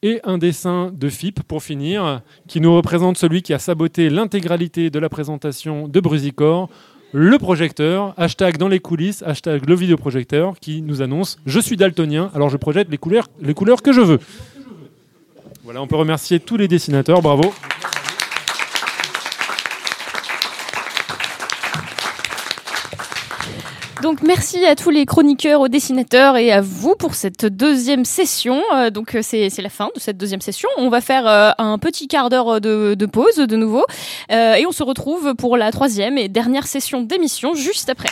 [0.02, 4.90] Et un dessin de FIP pour finir, qui nous représente celui qui a saboté l'intégralité
[4.90, 6.68] de la présentation de Brusicor,
[7.12, 12.30] le projecteur, hashtag dans les coulisses, hashtag le vidéoprojecteur, qui nous annonce Je suis daltonien,
[12.34, 14.18] alors je projette les couleurs, les couleurs que je veux.
[15.62, 17.54] Voilà, on peut remercier tous les dessinateurs, bravo.
[24.04, 28.60] Donc merci à tous les chroniqueurs, aux dessinateurs et à vous pour cette deuxième session.
[28.74, 30.68] Euh, donc euh, c'est la fin de cette deuxième session.
[30.76, 33.86] On va faire euh, un petit quart d'heure de, de pause de nouveau
[34.28, 38.10] et on se retrouve pour la troisième et dernière session d'émission juste après.